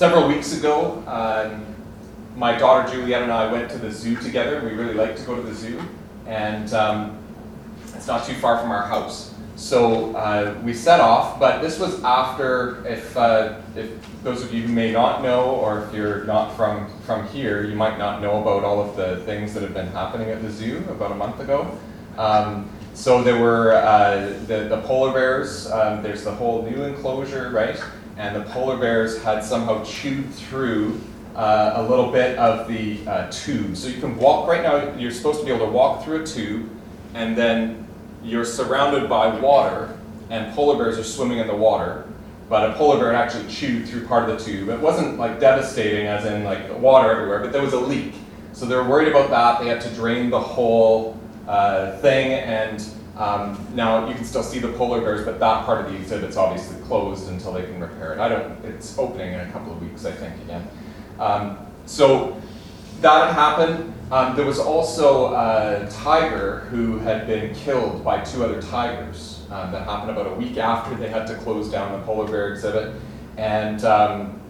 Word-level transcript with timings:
several 0.00 0.26
weeks 0.26 0.56
ago, 0.56 1.04
um, 1.06 1.62
my 2.34 2.56
daughter 2.56 2.90
Juliet 2.90 3.20
and 3.20 3.30
I 3.30 3.52
went 3.52 3.70
to 3.72 3.76
the 3.76 3.92
zoo 3.92 4.16
together. 4.16 4.58
We 4.64 4.70
really 4.70 4.94
like 4.94 5.14
to 5.14 5.22
go 5.24 5.36
to 5.36 5.42
the 5.42 5.54
zoo, 5.54 5.78
and 6.26 6.72
um, 6.72 7.18
it's 7.94 8.06
not 8.06 8.24
too 8.24 8.32
far 8.32 8.58
from 8.58 8.70
our 8.70 8.86
house. 8.86 9.34
So 9.56 10.16
uh, 10.16 10.58
we 10.64 10.72
set 10.72 11.00
off, 11.00 11.38
but 11.38 11.60
this 11.60 11.78
was 11.78 12.02
after, 12.02 12.82
if, 12.86 13.14
uh, 13.14 13.60
if 13.76 13.90
those 14.22 14.42
of 14.42 14.54
you 14.54 14.62
who 14.62 14.72
may 14.72 14.90
not 14.90 15.20
know, 15.22 15.50
or 15.50 15.84
if 15.84 15.92
you're 15.92 16.24
not 16.24 16.56
from, 16.56 16.88
from 17.00 17.28
here, 17.28 17.66
you 17.66 17.74
might 17.74 17.98
not 17.98 18.22
know 18.22 18.40
about 18.40 18.64
all 18.64 18.80
of 18.80 18.96
the 18.96 19.16
things 19.26 19.52
that 19.52 19.62
have 19.62 19.74
been 19.74 19.88
happening 19.88 20.30
at 20.30 20.40
the 20.40 20.50
zoo 20.50 20.82
about 20.88 21.12
a 21.12 21.14
month 21.14 21.40
ago. 21.40 21.78
Um, 22.16 22.70
so 22.94 23.22
there 23.22 23.38
were 23.38 23.74
uh, 23.74 24.32
the, 24.46 24.66
the 24.66 24.80
polar 24.86 25.12
bears, 25.12 25.70
um, 25.70 26.02
there's 26.02 26.24
the 26.24 26.32
whole 26.32 26.62
new 26.62 26.84
enclosure, 26.84 27.50
right? 27.50 27.78
And 28.20 28.36
the 28.36 28.42
polar 28.50 28.76
bears 28.76 29.22
had 29.22 29.42
somehow 29.42 29.82
chewed 29.82 30.28
through 30.34 31.00
uh, 31.34 31.72
a 31.76 31.82
little 31.88 32.12
bit 32.12 32.36
of 32.36 32.68
the 32.68 32.98
uh, 33.08 33.30
tube. 33.30 33.74
So 33.74 33.88
you 33.88 33.98
can 33.98 34.18
walk, 34.18 34.46
right 34.46 34.62
now, 34.62 34.94
you're 34.98 35.10
supposed 35.10 35.40
to 35.40 35.46
be 35.46 35.50
able 35.50 35.64
to 35.64 35.72
walk 35.72 36.04
through 36.04 36.24
a 36.24 36.26
tube, 36.26 36.68
and 37.14 37.34
then 37.34 37.88
you're 38.22 38.44
surrounded 38.44 39.08
by 39.08 39.34
water, 39.40 39.98
and 40.28 40.54
polar 40.54 40.76
bears 40.76 40.98
are 40.98 41.02
swimming 41.02 41.38
in 41.38 41.46
the 41.46 41.56
water. 41.56 42.06
But 42.50 42.68
a 42.68 42.74
polar 42.74 42.98
bear 42.98 43.14
actually 43.14 43.48
chewed 43.48 43.88
through 43.88 44.06
part 44.06 44.28
of 44.28 44.38
the 44.38 44.44
tube. 44.44 44.68
It 44.68 44.80
wasn't 44.80 45.18
like 45.18 45.40
devastating, 45.40 46.06
as 46.06 46.26
in 46.26 46.44
like 46.44 46.78
water 46.78 47.10
everywhere, 47.10 47.38
but 47.38 47.52
there 47.52 47.62
was 47.62 47.72
a 47.72 47.80
leak. 47.80 48.12
So 48.52 48.66
they 48.66 48.76
were 48.76 48.84
worried 48.86 49.08
about 49.08 49.30
that. 49.30 49.64
They 49.64 49.68
had 49.70 49.80
to 49.80 49.94
drain 49.94 50.28
the 50.28 50.40
whole 50.40 51.18
uh, 51.48 51.96
thing, 52.00 52.32
and 52.32 52.86
um, 53.20 53.66
now 53.74 54.08
you 54.08 54.14
can 54.14 54.24
still 54.24 54.42
see 54.42 54.60
the 54.60 54.72
polar 54.72 55.02
bears, 55.02 55.26
but 55.26 55.38
that 55.40 55.66
part 55.66 55.84
of 55.84 55.92
the 55.92 55.98
exhibit's 55.98 56.38
obviously 56.38 56.80
closed 56.84 57.28
until 57.28 57.52
they 57.52 57.64
can 57.64 57.78
repair 57.78 58.14
it. 58.14 58.18
I 58.18 58.30
don't. 58.30 58.64
It's 58.64 58.96
opening 58.98 59.34
in 59.34 59.40
a 59.40 59.52
couple 59.52 59.74
of 59.74 59.82
weeks, 59.82 60.06
I 60.06 60.12
think, 60.12 60.34
again. 60.44 60.66
Um, 61.18 61.58
so 61.84 62.40
that 63.02 63.34
happened. 63.34 63.92
Um, 64.10 64.36
there 64.36 64.46
was 64.46 64.58
also 64.58 65.34
a 65.34 65.86
tiger 65.90 66.60
who 66.70 66.98
had 67.00 67.26
been 67.26 67.54
killed 67.54 68.02
by 68.02 68.24
two 68.24 68.42
other 68.42 68.62
tigers. 68.62 69.44
Um, 69.50 69.70
that 69.72 69.84
happened 69.84 70.12
about 70.12 70.26
a 70.26 70.34
week 70.34 70.56
after 70.56 70.96
they 70.96 71.10
had 71.10 71.26
to 71.26 71.34
close 71.34 71.70
down 71.70 71.92
the 72.00 72.06
polar 72.06 72.26
bear 72.26 72.54
exhibit. 72.54 72.94
And 73.36 73.84
um, 73.84 74.40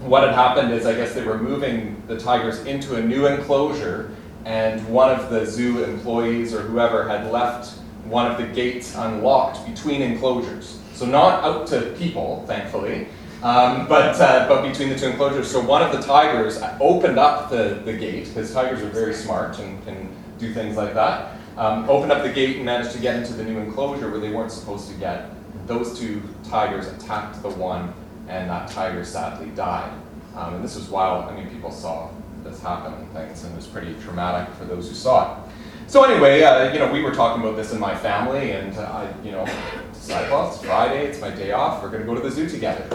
what 0.00 0.24
had 0.24 0.34
happened 0.34 0.72
is, 0.72 0.86
I 0.86 0.94
guess 0.94 1.14
they 1.14 1.22
were 1.22 1.38
moving 1.38 2.02
the 2.08 2.18
tigers 2.18 2.64
into 2.64 2.96
a 2.96 3.00
new 3.00 3.28
enclosure, 3.28 4.10
and 4.44 4.84
one 4.88 5.08
of 5.08 5.30
the 5.30 5.46
zoo 5.46 5.84
employees 5.84 6.52
or 6.52 6.62
whoever 6.62 7.08
had 7.08 7.30
left 7.30 7.78
one 8.04 8.30
of 8.30 8.38
the 8.38 8.46
gates 8.46 8.94
unlocked 8.96 9.66
between 9.66 10.02
enclosures. 10.02 10.80
So, 10.94 11.06
not 11.06 11.44
out 11.44 11.66
to 11.68 11.94
people, 11.98 12.44
thankfully, 12.46 13.06
um, 13.42 13.86
but, 13.86 14.20
uh, 14.20 14.48
but 14.48 14.68
between 14.68 14.88
the 14.88 14.98
two 14.98 15.06
enclosures, 15.06 15.48
so 15.48 15.60
one 15.60 15.80
of 15.80 15.92
the 15.92 16.02
tigers 16.02 16.60
opened 16.80 17.20
up 17.20 17.50
the, 17.50 17.80
the 17.84 17.92
gate, 17.92 18.26
because 18.26 18.52
tigers 18.52 18.82
are 18.82 18.88
very 18.88 19.14
smart 19.14 19.60
and 19.60 19.84
can 19.84 20.08
do 20.38 20.52
things 20.52 20.76
like 20.76 20.92
that. 20.94 21.38
Um, 21.56 21.88
opened 21.88 22.10
up 22.10 22.24
the 22.24 22.32
gate 22.32 22.56
and 22.56 22.64
managed 22.64 22.92
to 22.92 22.98
get 22.98 23.14
into 23.14 23.32
the 23.34 23.44
new 23.44 23.58
enclosure 23.58 24.10
where 24.10 24.18
they 24.18 24.30
weren't 24.30 24.50
supposed 24.50 24.88
to 24.90 24.94
get. 24.94 25.30
Those 25.68 25.98
two 25.98 26.20
tigers 26.48 26.88
attacked 26.88 27.40
the 27.42 27.50
one, 27.50 27.92
and 28.26 28.50
that 28.50 28.70
tiger 28.70 29.04
sadly 29.04 29.50
died. 29.50 29.92
Um, 30.34 30.54
and 30.54 30.64
this 30.64 30.74
was 30.74 30.88
while, 30.88 31.28
I 31.28 31.34
mean, 31.36 31.48
people 31.48 31.70
saw 31.70 32.10
this 32.42 32.60
happen 32.60 32.94
and 32.94 33.12
things, 33.12 33.44
and 33.44 33.52
it 33.52 33.56
was 33.56 33.66
pretty 33.66 33.94
traumatic 34.02 34.52
for 34.56 34.64
those 34.64 34.88
who 34.88 34.94
saw 34.94 35.44
it. 35.44 35.47
So 35.88 36.04
anyway, 36.04 36.42
uh, 36.42 36.70
you 36.70 36.78
know, 36.78 36.92
we 36.92 37.00
were 37.02 37.14
talking 37.14 37.42
about 37.42 37.56
this 37.56 37.72
in 37.72 37.80
my 37.80 37.96
family, 37.96 38.52
and 38.52 38.76
uh, 38.76 38.82
I, 38.82 39.24
you 39.24 39.32
know, 39.32 39.46
decided, 39.94 40.30
well, 40.30 40.46
it's 40.50 40.62
Friday, 40.62 41.06
it's 41.06 41.18
my 41.18 41.30
day 41.30 41.52
off, 41.52 41.82
we're 41.82 41.88
going 41.88 42.02
to 42.02 42.06
go 42.06 42.14
to 42.14 42.20
the 42.20 42.30
zoo 42.30 42.46
together. 42.46 42.86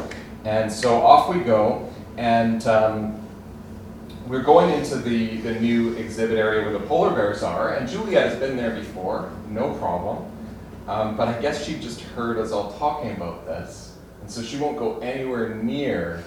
And 0.46 0.72
so 0.72 1.02
off 1.02 1.34
we 1.34 1.42
go, 1.42 1.92
and 2.18 2.68
um, 2.68 3.20
we're 4.28 4.44
going 4.44 4.70
into 4.70 4.98
the, 4.98 5.38
the 5.38 5.60
new 5.60 5.94
exhibit 5.94 6.38
area 6.38 6.62
where 6.62 6.72
the 6.72 6.86
polar 6.86 7.16
bears 7.16 7.42
are, 7.42 7.74
and 7.74 7.90
Juliet 7.90 8.30
has 8.30 8.38
been 8.38 8.56
there 8.56 8.76
before, 8.76 9.32
no 9.50 9.74
problem. 9.74 10.32
Um, 10.88 11.18
but 11.18 11.28
I 11.28 11.42
guess 11.42 11.66
she 11.66 11.80
just 11.80 12.00
heard 12.00 12.38
us 12.38 12.52
all 12.52 12.74
talking 12.74 13.14
about 13.14 13.48
this, 13.48 13.98
and 14.22 14.30
so 14.30 14.44
she 14.44 14.58
won't 14.58 14.78
go 14.78 15.00
anywhere 15.00 15.56
near 15.56 16.24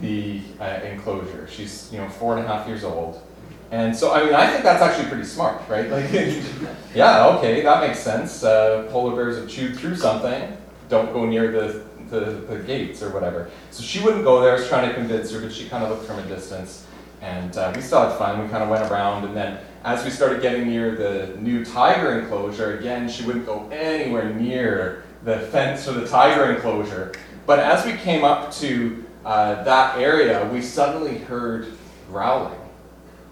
the 0.00 0.40
uh, 0.58 0.80
enclosure. 0.82 1.46
She's 1.48 1.92
you 1.92 1.98
know 1.98 2.08
four 2.08 2.36
and 2.36 2.44
a 2.44 2.48
half 2.48 2.66
years 2.66 2.82
old, 2.82 3.22
and 3.70 3.94
so 3.94 4.12
I 4.12 4.24
mean 4.24 4.34
I 4.34 4.50
think 4.50 4.64
that's 4.64 4.82
actually 4.82 5.08
pretty 5.08 5.24
smart, 5.24 5.62
right? 5.68 5.90
Like, 5.90 6.10
yeah, 6.94 7.26
okay, 7.36 7.62
that 7.62 7.86
makes 7.86 7.98
sense. 7.98 8.42
Uh, 8.42 8.88
polar 8.90 9.14
bears 9.14 9.38
have 9.38 9.48
chewed 9.48 9.76
through 9.78 9.96
something. 9.96 10.56
Don't 10.88 11.12
go 11.12 11.26
near 11.26 11.50
the 11.50 11.82
the, 12.10 12.20
the 12.20 12.58
gates 12.60 13.02
or 13.02 13.10
whatever. 13.10 13.50
So 13.70 13.82
she 13.82 14.00
wouldn't 14.00 14.24
go 14.24 14.40
there. 14.40 14.52
I 14.52 14.58
was 14.58 14.68
trying 14.68 14.88
to 14.88 14.94
convince 14.94 15.30
her, 15.32 15.40
but 15.40 15.52
she 15.52 15.68
kind 15.68 15.84
of 15.84 15.90
looked 15.90 16.06
from 16.06 16.18
a 16.18 16.26
distance. 16.26 16.86
And 17.20 17.56
uh, 17.56 17.72
we 17.74 17.82
still 17.82 18.08
had 18.08 18.16
fun. 18.16 18.42
We 18.42 18.48
kind 18.48 18.62
of 18.62 18.68
went 18.68 18.90
around. 18.90 19.24
And 19.24 19.36
then 19.36 19.58
as 19.84 20.04
we 20.04 20.10
started 20.10 20.40
getting 20.40 20.68
near 20.68 20.94
the 20.94 21.36
new 21.40 21.64
tiger 21.64 22.18
enclosure, 22.20 22.78
again, 22.78 23.08
she 23.08 23.24
wouldn't 23.24 23.46
go 23.46 23.68
anywhere 23.70 24.32
near 24.32 25.04
the 25.24 25.40
fence 25.40 25.88
or 25.88 25.92
the 25.92 26.06
tiger 26.06 26.52
enclosure. 26.52 27.12
But 27.46 27.58
as 27.58 27.84
we 27.84 27.94
came 27.94 28.24
up 28.24 28.52
to 28.54 29.04
uh, 29.24 29.62
that 29.64 29.98
area, 29.98 30.48
we 30.52 30.62
suddenly 30.62 31.18
heard 31.18 31.72
growling. 32.08 32.58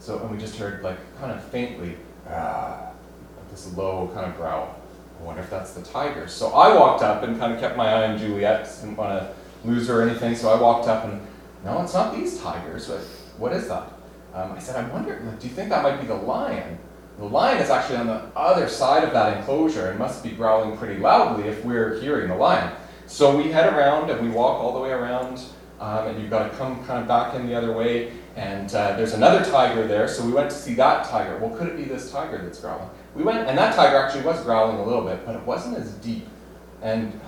So, 0.06 0.20
and 0.20 0.30
we 0.30 0.38
just 0.38 0.56
heard 0.56 0.84
like 0.84 0.98
kind 1.18 1.32
of 1.32 1.42
faintly, 1.46 1.96
ah, 2.30 2.90
this 3.50 3.76
low 3.76 4.08
kind 4.14 4.24
of 4.24 4.36
growl. 4.36 4.72
I 5.18 5.24
wonder 5.24 5.42
if 5.42 5.50
that's 5.50 5.72
the 5.72 5.82
tiger. 5.82 6.28
So 6.28 6.52
I 6.52 6.72
walked 6.76 7.02
up 7.02 7.24
and 7.24 7.36
kind 7.40 7.52
of 7.52 7.58
kept 7.58 7.76
my 7.76 7.88
eye 7.88 8.12
on 8.12 8.16
Juliet. 8.16 8.70
Didn't 8.80 8.94
want 8.94 9.18
to 9.18 9.34
lose 9.68 9.88
her 9.88 10.00
or 10.00 10.08
anything. 10.08 10.36
So 10.36 10.48
I 10.48 10.60
walked 10.60 10.86
up 10.86 11.06
and, 11.06 11.20
no, 11.64 11.82
it's 11.82 11.92
not 11.92 12.14
these 12.14 12.40
tigers. 12.40 12.86
But 12.86 13.00
what 13.36 13.52
is 13.52 13.66
that? 13.66 13.94
Um, 14.32 14.52
I 14.52 14.60
said, 14.60 14.76
I 14.76 14.88
wonder, 14.90 15.18
do 15.40 15.48
you 15.48 15.52
think 15.52 15.70
that 15.70 15.82
might 15.82 16.00
be 16.00 16.06
the 16.06 16.14
lion? 16.14 16.78
The 17.18 17.24
lion 17.24 17.60
is 17.60 17.70
actually 17.70 17.96
on 17.96 18.06
the 18.06 18.30
other 18.36 18.68
side 18.68 19.02
of 19.02 19.12
that 19.12 19.38
enclosure 19.38 19.90
and 19.90 19.98
must 19.98 20.22
be 20.22 20.30
growling 20.30 20.78
pretty 20.78 21.00
loudly 21.00 21.48
if 21.48 21.64
we're 21.64 22.00
hearing 22.00 22.28
the 22.28 22.36
lion. 22.36 22.72
So 23.08 23.36
we 23.36 23.50
head 23.50 23.74
around 23.74 24.08
and 24.10 24.22
we 24.22 24.28
walk 24.28 24.60
all 24.60 24.72
the 24.72 24.78
way 24.78 24.90
around, 24.90 25.40
um, 25.80 26.06
and 26.06 26.20
you've 26.20 26.30
got 26.30 26.48
to 26.48 26.56
come 26.56 26.84
kind 26.86 27.00
of 27.00 27.08
back 27.08 27.34
in 27.34 27.48
the 27.48 27.56
other 27.56 27.72
way. 27.72 28.12
And 28.36 28.72
uh, 28.74 28.96
there's 28.96 29.14
another 29.14 29.42
tiger 29.50 29.86
there, 29.86 30.06
so 30.06 30.24
we 30.24 30.30
went 30.30 30.50
to 30.50 30.56
see 30.56 30.74
that 30.74 31.08
tiger. 31.08 31.38
Well, 31.38 31.56
could 31.56 31.68
it 31.68 31.76
be 31.76 31.84
this 31.84 32.12
tiger 32.12 32.36
that's 32.38 32.60
growling? 32.60 32.90
We 33.14 33.22
went, 33.22 33.48
and 33.48 33.56
that 33.56 33.74
tiger 33.74 33.96
actually 33.96 34.24
was 34.24 34.42
growling 34.42 34.76
a 34.76 34.84
little 34.84 35.04
bit, 35.04 35.24
but 35.24 35.34
it 35.36 35.42
wasn't 35.42 35.78
as 35.78 35.92
deep. 35.94 36.28
And 36.82 37.18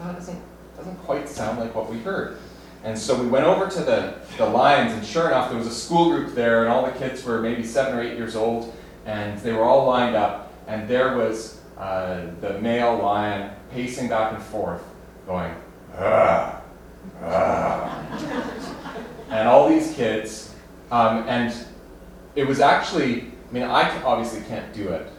that 0.00 0.16
doesn't, 0.16 0.40
doesn't 0.76 0.96
quite 0.96 1.28
sound 1.28 1.60
like 1.60 1.72
what 1.72 1.88
we 1.88 1.98
heard. 1.98 2.38
And 2.82 2.98
so 2.98 3.20
we 3.20 3.28
went 3.28 3.46
over 3.46 3.68
to 3.68 3.80
the, 3.80 4.14
the 4.38 4.46
lions, 4.46 4.92
and 4.92 5.06
sure 5.06 5.28
enough, 5.28 5.50
there 5.50 5.58
was 5.58 5.68
a 5.68 5.74
school 5.74 6.10
group 6.10 6.34
there, 6.34 6.64
and 6.64 6.72
all 6.72 6.84
the 6.84 6.98
kids 6.98 7.22
were 7.22 7.40
maybe 7.40 7.62
seven 7.62 7.96
or 7.96 8.02
eight 8.02 8.16
years 8.16 8.34
old, 8.34 8.74
and 9.04 9.38
they 9.40 9.52
were 9.52 9.62
all 9.62 9.86
lined 9.86 10.16
up, 10.16 10.52
and 10.66 10.88
there 10.88 11.16
was 11.16 11.60
uh, 11.78 12.26
the 12.40 12.58
male 12.60 12.96
lion 12.96 13.52
pacing 13.70 14.08
back 14.08 14.32
and 14.32 14.42
forth, 14.42 14.82
going, 15.28 15.54
ah, 15.96 16.60
ah. 17.22 18.02
and 19.30 19.48
all 19.48 19.68
these 19.68 19.94
kids, 19.94 20.55
um, 20.90 21.28
and 21.28 21.54
it 22.34 22.46
was 22.46 22.60
actually, 22.60 23.22
I 23.22 23.52
mean, 23.52 23.62
I 23.62 24.02
obviously 24.02 24.42
can't 24.42 24.72
do 24.72 24.88
it, 24.88 25.10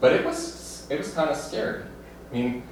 but 0.00 0.12
it 0.12 0.24
was 0.24 0.86
it 0.90 0.98
was 0.98 1.12
kind 1.12 1.30
of 1.30 1.36
scary. 1.36 1.82
I 2.30 2.34
mean, 2.34 2.62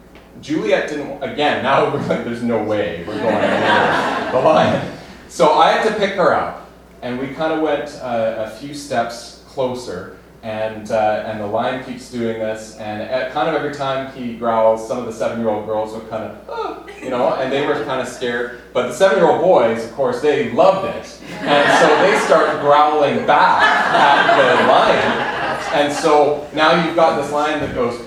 Juliet 0.40 0.88
didn't. 0.88 1.22
Again, 1.22 1.62
now 1.62 1.84
we're 1.92 2.06
like, 2.06 2.24
there's 2.24 2.42
no 2.42 2.62
way 2.62 3.04
we're 3.06 3.18
going 3.18 3.34
near 3.34 4.30
the 4.32 4.40
lion. 4.40 4.98
So 5.28 5.54
I 5.54 5.72
had 5.72 5.88
to 5.88 5.94
pick 5.94 6.14
her 6.14 6.34
up, 6.34 6.68
and 7.02 7.18
we 7.18 7.28
kind 7.28 7.52
of 7.52 7.60
went 7.60 7.94
uh, 8.02 8.46
a 8.46 8.50
few 8.50 8.74
steps 8.74 9.42
closer. 9.46 10.16
And 10.42 10.90
uh, 10.90 11.24
and 11.26 11.38
the 11.38 11.46
lion 11.46 11.84
keeps 11.84 12.10
doing 12.10 12.38
this, 12.38 12.76
and 12.76 13.02
at, 13.02 13.30
kind 13.32 13.48
of 13.48 13.54
every 13.54 13.74
time 13.74 14.10
he 14.14 14.36
growls, 14.36 14.88
some 14.88 14.96
of 14.96 15.04
the 15.04 15.12
seven-year-old 15.12 15.66
girls 15.66 15.92
would 15.92 16.08
kind 16.08 16.24
of, 16.24 16.38
oh, 16.48 16.86
you 17.02 17.10
know, 17.10 17.34
and 17.34 17.52
they 17.52 17.66
were 17.66 17.74
kind 17.84 18.00
of 18.00 18.08
scared. 18.08 18.62
But 18.72 18.88
the 18.88 18.94
seven-year-old 18.94 19.42
boys, 19.42 19.84
of 19.84 19.92
course, 19.92 20.22
they 20.22 20.50
loved 20.52 20.86
it, 20.96 21.20
and 21.40 21.78
so 21.78 21.88
they 22.02 22.18
start 22.24 22.58
growling 22.62 23.26
back 23.26 23.62
at 23.92 24.62
the 24.62 24.66
lion 24.66 25.40
and 25.72 25.92
so 25.92 26.48
now 26.52 26.84
you've 26.84 26.96
got 26.96 27.20
this 27.20 27.32
lion 27.32 27.60
that 27.60 27.74
goes, 27.74 28.00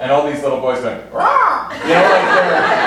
and 0.00 0.10
all 0.10 0.26
these 0.30 0.42
little 0.42 0.60
boys 0.60 0.80
going, 0.80 0.98
you 0.98 1.94
know, 1.94 2.02
like 2.02 2.81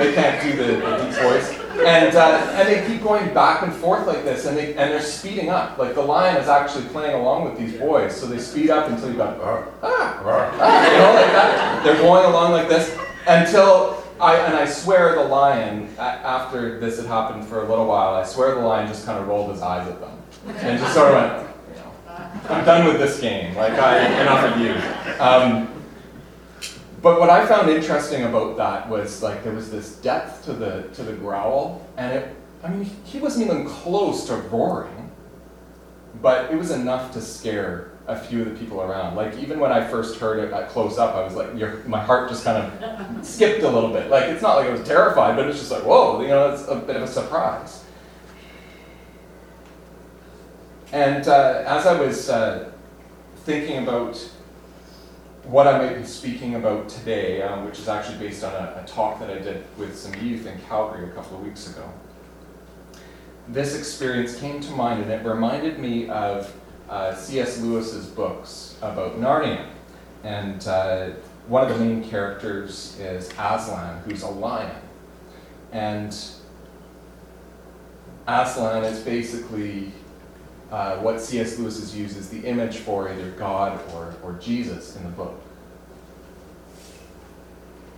they 0.00 0.14
can't 0.14 0.42
do 0.42 0.56
the, 0.56 0.80
the 0.80 1.04
deep 1.04 1.14
voice. 1.22 1.60
And, 1.86 2.14
uh, 2.14 2.52
and 2.54 2.68
they 2.68 2.86
keep 2.86 3.02
going 3.02 3.32
back 3.32 3.62
and 3.62 3.72
forth 3.72 4.06
like 4.06 4.24
this, 4.24 4.44
and, 4.46 4.56
they, 4.56 4.74
and 4.74 4.90
they're 4.90 5.00
speeding 5.00 5.48
up. 5.48 5.78
Like 5.78 5.94
the 5.94 6.02
lion 6.02 6.36
is 6.36 6.48
actually 6.48 6.84
playing 6.86 7.14
along 7.14 7.44
with 7.44 7.58
these 7.58 7.78
boys, 7.78 8.14
so 8.14 8.26
they 8.26 8.38
speed 8.38 8.70
up 8.70 8.90
until 8.90 9.08
you've 9.08 9.16
got, 9.16 9.38
ah, 9.40 9.66
ah, 9.82 10.90
you 10.90 10.98
know, 10.98 11.14
like 11.14 11.32
that. 11.32 11.84
They're 11.84 11.96
going 11.96 12.26
along 12.26 12.52
like 12.52 12.68
this 12.68 12.96
until 13.26 14.04
I, 14.20 14.36
and 14.36 14.54
I 14.54 14.66
swear 14.66 15.14
the 15.14 15.24
lion, 15.24 15.88
after 15.98 16.78
this 16.78 16.98
had 16.98 17.06
happened 17.06 17.46
for 17.46 17.62
a 17.64 17.68
little 17.68 17.86
while, 17.86 18.14
I 18.14 18.24
swear 18.24 18.54
the 18.54 18.60
lion 18.60 18.86
just 18.86 19.06
kind 19.06 19.18
of 19.18 19.26
rolled 19.26 19.50
his 19.50 19.62
eyes 19.62 19.88
at 19.88 19.98
them 20.00 20.22
and 20.58 20.78
just 20.78 20.92
sort 20.92 21.14
of 21.14 21.14
went, 21.14 21.48
you 21.70 21.82
know, 21.82 21.92
I'm 22.50 22.64
done 22.66 22.86
with 22.86 22.98
this 22.98 23.18
game. 23.20 23.54
Like, 23.56 23.72
I, 23.72 24.20
enough 24.20 24.44
of 24.44 24.60
you. 24.60 24.74
Um, 25.22 25.79
but 27.02 27.18
what 27.18 27.30
I 27.30 27.46
found 27.46 27.70
interesting 27.70 28.24
about 28.24 28.56
that 28.56 28.88
was 28.88 29.22
like 29.22 29.42
there 29.44 29.54
was 29.54 29.70
this 29.70 29.96
depth 29.96 30.44
to 30.44 30.52
the 30.52 30.88
to 30.94 31.02
the 31.02 31.12
growl, 31.12 31.86
and 31.96 32.12
it 32.12 32.36
I 32.62 32.68
mean, 32.68 32.84
he 33.04 33.18
wasn't 33.18 33.46
even 33.46 33.66
close 33.66 34.26
to 34.26 34.36
roaring, 34.36 35.10
but 36.20 36.50
it 36.52 36.56
was 36.56 36.70
enough 36.70 37.12
to 37.14 37.20
scare 37.20 37.92
a 38.06 38.18
few 38.18 38.42
of 38.42 38.50
the 38.50 38.54
people 38.54 38.82
around. 38.82 39.16
Like 39.16 39.38
even 39.38 39.60
when 39.60 39.72
I 39.72 39.86
first 39.86 40.18
heard 40.18 40.40
it 40.40 40.52
at 40.52 40.68
close 40.68 40.98
up, 40.98 41.14
I 41.14 41.24
was 41.24 41.34
like, 41.34 41.56
your, 41.56 41.82
my 41.86 42.00
heart 42.00 42.28
just 42.28 42.44
kind 42.44 42.58
of 42.62 43.24
skipped 43.26 43.62
a 43.62 43.68
little 43.68 43.90
bit. 43.90 44.10
Like 44.10 44.24
it's 44.24 44.42
not 44.42 44.56
like 44.56 44.66
I 44.66 44.72
was 44.72 44.86
terrified, 44.86 45.36
but 45.36 45.48
it's 45.48 45.58
just 45.58 45.70
like, 45.70 45.84
whoa, 45.84 46.20
you 46.20 46.28
know, 46.28 46.50
it's 46.50 46.66
a 46.68 46.76
bit 46.76 46.96
of 46.96 47.02
a 47.02 47.06
surprise. 47.06 47.84
And 50.92 51.26
uh, 51.28 51.62
as 51.66 51.86
I 51.86 51.98
was 51.98 52.28
uh, 52.28 52.72
thinking 53.44 53.78
about 53.84 54.28
what 55.50 55.66
I 55.66 55.78
might 55.78 55.98
be 55.98 56.04
speaking 56.04 56.54
about 56.54 56.88
today, 56.88 57.42
um, 57.42 57.64
which 57.64 57.80
is 57.80 57.88
actually 57.88 58.18
based 58.18 58.44
on 58.44 58.54
a, 58.54 58.82
a 58.84 58.86
talk 58.86 59.18
that 59.18 59.30
I 59.30 59.38
did 59.40 59.64
with 59.76 59.98
some 59.98 60.14
youth 60.14 60.46
in 60.46 60.56
Calgary 60.68 61.08
a 61.08 61.12
couple 61.12 61.38
of 61.38 61.44
weeks 61.44 61.68
ago, 61.68 61.92
this 63.48 63.76
experience 63.76 64.38
came 64.38 64.60
to 64.60 64.70
mind 64.70 65.02
and 65.02 65.10
it 65.10 65.26
reminded 65.26 65.80
me 65.80 66.08
of 66.08 66.54
uh, 66.88 67.16
C.S. 67.16 67.60
Lewis's 67.60 68.06
books 68.06 68.76
about 68.80 69.20
Narnia. 69.20 69.66
And 70.22 70.66
uh, 70.68 71.10
one 71.48 71.68
of 71.68 71.76
the 71.76 71.84
main 71.84 72.08
characters 72.08 72.96
is 73.00 73.28
Aslan, 73.30 74.02
who's 74.02 74.22
a 74.22 74.28
lion. 74.28 74.76
And 75.72 76.16
Aslan 78.28 78.84
is 78.84 79.00
basically 79.00 79.92
uh, 80.70 80.96
what 80.98 81.20
C.S. 81.20 81.58
Lewis 81.58 81.80
has 81.80 81.96
used 81.96 82.16
as 82.16 82.28
the 82.28 82.40
image 82.46 82.76
for 82.78 83.08
either 83.08 83.30
God 83.32 83.80
or, 83.94 84.14
or 84.22 84.34
Jesus 84.34 84.96
in 84.96 85.02
the 85.02 85.10
book. 85.10 85.40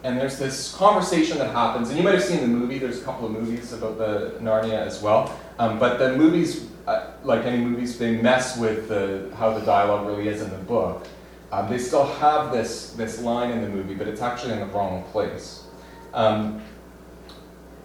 And 0.05 0.19
there's 0.19 0.39
this 0.39 0.75
conversation 0.75 1.39
that 1.39 1.53
happens, 1.53 1.89
and 1.89 1.99
you 1.99 2.03
might 2.03 2.15
have 2.15 2.25
seen 2.25 2.41
the 2.41 2.47
movie, 2.47 2.79
there's 2.79 3.01
a 3.01 3.05
couple 3.05 3.27
of 3.27 3.33
movies 3.33 3.73
about 3.73 3.99
the 3.99 4.37
Narnia 4.41 4.85
as 4.85 5.01
well. 5.01 5.39
Um, 5.59 5.79
but 5.79 5.99
the 5.99 6.17
movies, 6.17 6.67
uh, 6.89 7.13
like 7.23 7.45
any 7.45 7.65
movies, 7.65 7.99
they 7.99 8.21
mess 8.21 8.59
with 8.59 8.89
the, 8.89 9.31
how 9.37 9.57
the 9.57 9.65
dialogue 9.65 10.07
really 10.07 10.27
is 10.27 10.43
in 10.43 10.51
the 10.51 10.57
book. 10.59 11.07
Um, 11.53 11.71
they 11.71 11.79
still 11.79 12.07
have 12.15 12.51
this, 12.51 12.93
this 12.95 13.21
line 13.21 13.51
in 13.51 13.61
the 13.61 13.69
movie, 13.69 13.95
but 13.95 14.09
it's 14.09 14.23
actually 14.23 14.55
in 14.55 14.61
the 14.61 14.67
wrong 14.67 15.05
place. 15.13 15.67
Um, 16.15 16.63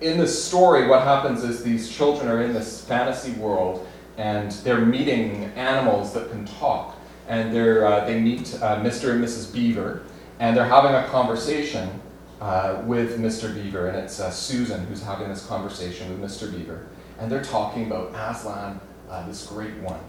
in 0.02 0.18
the 0.18 0.28
story, 0.28 0.88
what 0.88 1.04
happens 1.04 1.44
is 1.44 1.64
these 1.64 1.90
children 1.90 2.30
are 2.30 2.42
in 2.42 2.54
this 2.54 2.84
fantasy 2.86 3.34
world, 3.34 3.87
and 4.18 4.52
they're 4.52 4.82
meeting 4.82 5.46
animals 5.56 6.14
that 6.14 6.32
can 6.32 6.46
talk. 6.46 6.96
And 7.28 7.54
they're, 7.54 7.86
uh, 7.86 8.06
they 8.06 8.20
meet 8.20 8.56
uh, 8.62 8.78
Mr. 8.78 9.12
and 9.12 9.24
Mrs. 9.24 9.54
Beaver, 9.54 10.04
and 10.40 10.56
they're 10.56 10.66
having 10.66 10.94
a 10.94 11.06
conversation 11.08 12.02
uh, 12.40 12.82
with 12.86 13.20
Mr. 13.20 13.54
Beaver, 13.54 13.88
and 13.88 13.98
it's 13.98 14.20
uh, 14.20 14.30
Susan 14.32 14.86
who's 14.86 15.04
having 15.04 15.28
this 15.28 15.46
conversation 15.46 16.10
with 16.10 16.32
Mr. 16.32 16.52
Beaver 16.52 16.88
and 17.20 17.32
they're 17.32 17.44
talking 17.44 17.88
about 17.88 18.14
Aslan, 18.14 18.80
this 19.28 19.48
great 19.48 19.76
one. 19.78 20.00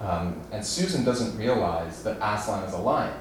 Um, 0.00 0.40
and 0.50 0.64
Susan 0.64 1.04
doesn't 1.04 1.36
realize 1.36 2.02
that 2.04 2.16
Aslan 2.16 2.64
is 2.64 2.72
a 2.72 2.78
lion. 2.78 3.16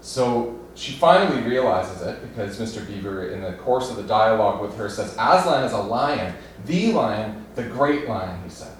So 0.00 0.60
she 0.74 0.92
finally 0.92 1.42
realizes 1.42 2.02
it 2.02 2.20
because 2.22 2.58
Mr. 2.58 2.86
Beaver, 2.86 3.30
in 3.30 3.42
the 3.42 3.54
course 3.54 3.90
of 3.90 3.96
the 3.96 4.02
dialogue 4.04 4.60
with 4.60 4.76
her, 4.76 4.88
says, 4.88 5.12
Aslan 5.14 5.64
is 5.64 5.72
a 5.72 5.78
lion, 5.78 6.34
the 6.66 6.92
lion, 6.92 7.44
the 7.54 7.64
great 7.64 8.08
lion, 8.08 8.40
he 8.44 8.50
says. 8.50 8.73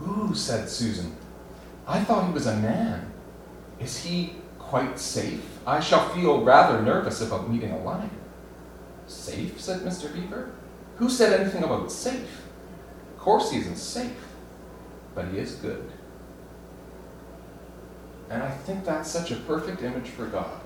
Ooh, 0.00 0.34
said 0.34 0.68
Susan. 0.68 1.16
I 1.86 2.00
thought 2.00 2.26
he 2.26 2.32
was 2.32 2.46
a 2.46 2.56
man. 2.56 3.12
Is 3.78 4.04
he 4.04 4.34
quite 4.58 4.98
safe? 4.98 5.44
I 5.66 5.80
shall 5.80 6.08
feel 6.10 6.42
rather 6.42 6.80
nervous 6.82 7.20
about 7.20 7.50
meeting 7.50 7.72
a 7.72 7.78
lion. 7.82 8.10
Safe? 9.06 9.60
said 9.60 9.80
Mr. 9.80 10.12
Beaver. 10.12 10.52
Who 10.96 11.08
said 11.08 11.40
anything 11.40 11.64
about 11.64 11.90
safe? 11.90 12.42
Of 13.14 13.18
course, 13.18 13.50
he 13.50 13.58
isn't 13.58 13.76
safe, 13.76 14.16
but 15.14 15.28
he 15.28 15.38
is 15.38 15.56
good. 15.56 15.90
And 18.30 18.42
I 18.42 18.50
think 18.50 18.84
that's 18.84 19.10
such 19.10 19.32
a 19.32 19.36
perfect 19.36 19.82
image 19.82 20.08
for 20.08 20.26
God. 20.26 20.60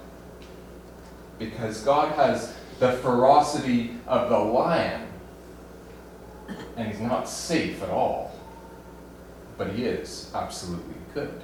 Because 1.39 1.81
God 1.81 2.15
has 2.15 2.55
the 2.79 2.93
ferocity 2.93 3.97
of 4.07 4.29
the 4.29 4.39
lion, 4.39 5.07
and 6.77 6.89
he's 6.89 7.01
not 7.01 7.29
safe 7.29 7.83
at 7.83 7.89
all, 7.89 8.34
but 9.57 9.71
he 9.71 9.85
is 9.85 10.31
absolutely 10.35 10.95
good. 11.13 11.41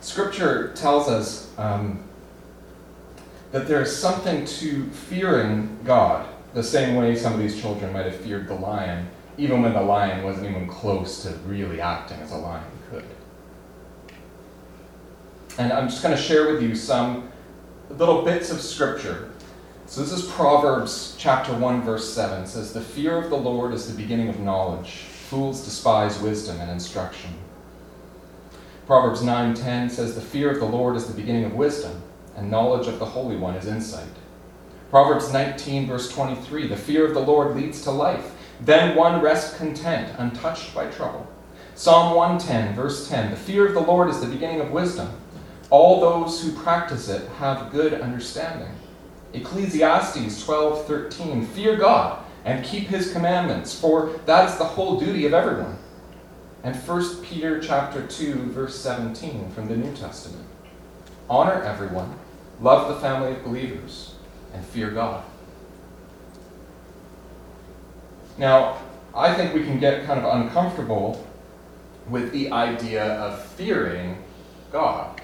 Scripture 0.00 0.72
tells 0.74 1.08
us 1.08 1.52
um, 1.58 2.02
that 3.52 3.68
there 3.68 3.82
is 3.82 3.94
something 3.94 4.44
to 4.46 4.86
fearing 4.90 5.78
God, 5.84 6.28
the 6.54 6.62
same 6.62 6.96
way 6.96 7.16
some 7.16 7.34
of 7.34 7.38
these 7.38 7.60
children 7.60 7.92
might 7.92 8.06
have 8.06 8.16
feared 8.16 8.48
the 8.48 8.54
lion, 8.54 9.08
even 9.36 9.62
when 9.62 9.72
the 9.72 9.80
lion 9.80 10.24
wasn't 10.24 10.46
even 10.46 10.66
close 10.68 11.22
to 11.22 11.30
really 11.46 11.80
acting 11.80 12.18
as 12.20 12.32
a 12.32 12.36
lion 12.36 12.64
could. 12.90 13.04
And 15.58 15.72
I'm 15.72 15.88
just 15.88 16.02
going 16.02 16.16
to 16.16 16.22
share 16.22 16.52
with 16.52 16.62
you 16.62 16.74
some 16.74 17.30
little 17.90 18.22
bits 18.22 18.50
of 18.50 18.60
scripture. 18.60 19.30
So 19.90 20.02
this 20.02 20.12
is 20.12 20.30
Proverbs 20.30 21.16
chapter 21.18 21.52
1 21.52 21.82
verse 21.82 22.14
7 22.14 22.44
it 22.44 22.46
says 22.46 22.72
the 22.72 22.80
fear 22.80 23.18
of 23.18 23.28
the 23.28 23.36
Lord 23.36 23.74
is 23.74 23.88
the 23.88 24.00
beginning 24.00 24.28
of 24.28 24.38
knowledge. 24.38 24.98
Fools 25.28 25.64
despise 25.64 26.20
wisdom 26.20 26.60
and 26.60 26.70
instruction. 26.70 27.30
Proverbs 28.86 29.20
9:10 29.20 29.90
says 29.90 30.14
the 30.14 30.20
fear 30.20 30.48
of 30.52 30.60
the 30.60 30.64
Lord 30.64 30.94
is 30.94 31.06
the 31.06 31.20
beginning 31.20 31.44
of 31.44 31.56
wisdom 31.56 32.02
and 32.36 32.48
knowledge 32.48 32.86
of 32.86 33.00
the 33.00 33.04
Holy 33.04 33.36
One 33.36 33.56
is 33.56 33.66
insight. 33.66 34.14
Proverbs 34.90 35.32
19, 35.32 35.88
verse 35.88 36.08
23 36.08 36.68
The 36.68 36.76
fear 36.76 37.04
of 37.04 37.14
the 37.14 37.18
Lord 37.18 37.56
leads 37.56 37.82
to 37.82 37.90
life. 37.90 38.30
Then 38.60 38.94
one 38.94 39.20
rests 39.20 39.56
content, 39.56 40.14
untouched 40.18 40.72
by 40.72 40.86
trouble. 40.86 41.26
Psalm 41.74 42.14
110, 42.14 42.76
verse 42.76 43.08
10 43.08 43.32
The 43.32 43.36
fear 43.36 43.66
of 43.66 43.74
the 43.74 43.80
Lord 43.80 44.08
is 44.08 44.20
the 44.20 44.28
beginning 44.28 44.60
of 44.60 44.70
wisdom. 44.70 45.10
All 45.68 46.00
those 46.00 46.40
who 46.40 46.52
practice 46.52 47.08
it 47.08 47.28
have 47.40 47.72
good 47.72 47.94
understanding. 47.94 48.70
Ecclesiastes 49.32 50.44
12, 50.44 50.86
13 50.86 51.46
Fear 51.46 51.76
God 51.76 52.24
and 52.44 52.64
keep 52.64 52.88
his 52.88 53.12
commandments, 53.12 53.78
for 53.78 54.18
that 54.26 54.48
is 54.48 54.56
the 54.56 54.64
whole 54.64 54.98
duty 54.98 55.26
of 55.26 55.34
everyone. 55.34 55.76
And 56.62 56.74
1 56.74 57.22
Peter 57.22 57.60
chapter 57.60 58.06
2, 58.06 58.34
verse 58.52 58.78
17 58.78 59.50
from 59.50 59.68
the 59.68 59.76
New 59.76 59.94
Testament. 59.94 60.46
Honor 61.28 61.62
everyone 61.62 62.18
love 62.60 62.88
the 62.88 63.00
family 63.00 63.32
of 63.32 63.42
believers, 63.42 64.14
and 64.52 64.64
fear 64.64 64.90
God. 64.90 65.24
Now, 68.38 68.78
I 69.14 69.34
think 69.34 69.54
we 69.54 69.64
can 69.64 69.80
get 69.80 70.04
kind 70.06 70.20
of 70.20 70.40
uncomfortable 70.40 71.26
with 72.08 72.32
the 72.32 72.50
idea 72.52 73.04
of 73.04 73.44
fearing 73.44 74.22
God. 74.72 75.20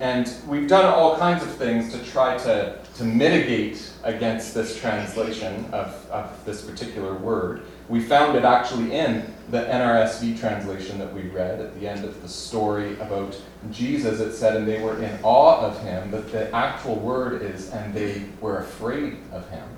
And 0.00 0.30
we've 0.46 0.68
done 0.68 0.84
all 0.84 1.16
kinds 1.16 1.42
of 1.42 1.54
things 1.54 1.92
to 1.92 2.04
try 2.04 2.36
to, 2.38 2.78
to 2.94 3.04
mitigate 3.04 3.90
against 4.04 4.54
this 4.54 4.78
translation 4.78 5.66
of, 5.72 6.08
of 6.10 6.44
this 6.44 6.62
particular 6.62 7.14
word. 7.14 7.62
We 7.88 8.00
found 8.00 8.36
it 8.36 8.44
actually 8.44 8.92
in 8.92 9.34
the 9.50 9.62
NRSV 9.62 10.38
translation 10.38 10.98
that 10.98 11.12
we 11.12 11.22
read 11.22 11.60
at 11.60 11.78
the 11.78 11.88
end 11.88 12.04
of 12.04 12.22
the 12.22 12.28
story 12.28 12.94
about 13.00 13.38
Jesus. 13.72 14.20
It 14.20 14.34
said, 14.34 14.56
and 14.56 14.66
they 14.66 14.80
were 14.80 15.02
in 15.02 15.18
awe 15.22 15.60
of 15.60 15.82
him, 15.82 16.10
but 16.10 16.30
the 16.30 16.54
actual 16.54 16.94
word 16.96 17.42
is, 17.42 17.70
and 17.70 17.92
they 17.92 18.26
were 18.40 18.58
afraid 18.58 19.18
of 19.32 19.48
him. 19.50 19.68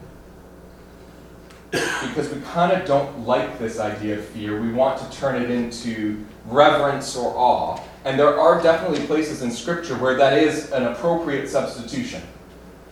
Because 1.71 2.33
we 2.33 2.41
kind 2.43 2.73
of 2.73 2.87
don't 2.87 3.27
like 3.27 3.59
this 3.59 3.81
idea 3.81 4.19
of 4.19 4.25
fear. 4.27 4.61
We 4.61 4.73
want 4.73 5.01
to 5.01 5.19
turn 5.19 5.43
it 5.43 5.51
into 5.51 6.25
reverence 6.47 7.17
or 7.17 7.35
awe. 7.37 7.81
And 8.05 8.19
there 8.19 8.39
are 8.39 8.63
definitely 8.63 9.05
places 9.07 9.43
in 9.43 9.51
Scripture 9.51 9.97
where 9.97 10.15
that 10.15 10.39
is 10.39 10.71
an 10.71 10.85
appropriate 10.85 11.49
substitution. 11.49 12.23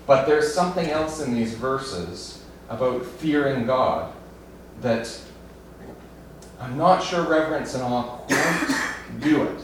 But 0.06 0.26
there's 0.26 0.52
something 0.52 0.90
else 0.90 1.20
in 1.20 1.34
these 1.34 1.54
verses 1.54 2.42
about 2.68 3.04
fearing 3.04 3.66
God 3.66 4.12
that 4.80 5.18
I'm 6.61 6.76
not 6.76 7.02
sure 7.02 7.23
reverence 7.23 7.75
and 7.75 7.82
awe 7.82 8.18
quite 8.26 8.84
do 9.20 9.42
it. 9.44 9.61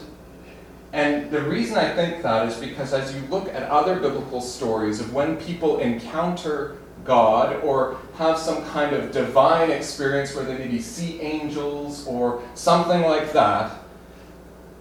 And 0.92 1.30
the 1.30 1.42
reason 1.42 1.76
I 1.78 1.94
think 1.94 2.22
that 2.22 2.48
is 2.48 2.56
because 2.56 2.92
as 2.92 3.14
you 3.14 3.20
look 3.28 3.48
at 3.48 3.62
other 3.70 4.00
biblical 4.00 4.40
stories 4.40 5.00
of 5.00 5.12
when 5.14 5.36
people 5.36 5.78
encounter 5.78 6.78
God 7.04 7.62
or 7.62 7.96
have 8.16 8.38
some 8.38 8.64
kind 8.66 8.94
of 8.94 9.12
divine 9.12 9.70
experience 9.70 10.34
where 10.34 10.44
they 10.44 10.58
maybe 10.58 10.80
see 10.80 11.20
angels 11.20 12.06
or 12.06 12.42
something 12.54 13.02
like 13.02 13.32
that, 13.32 13.72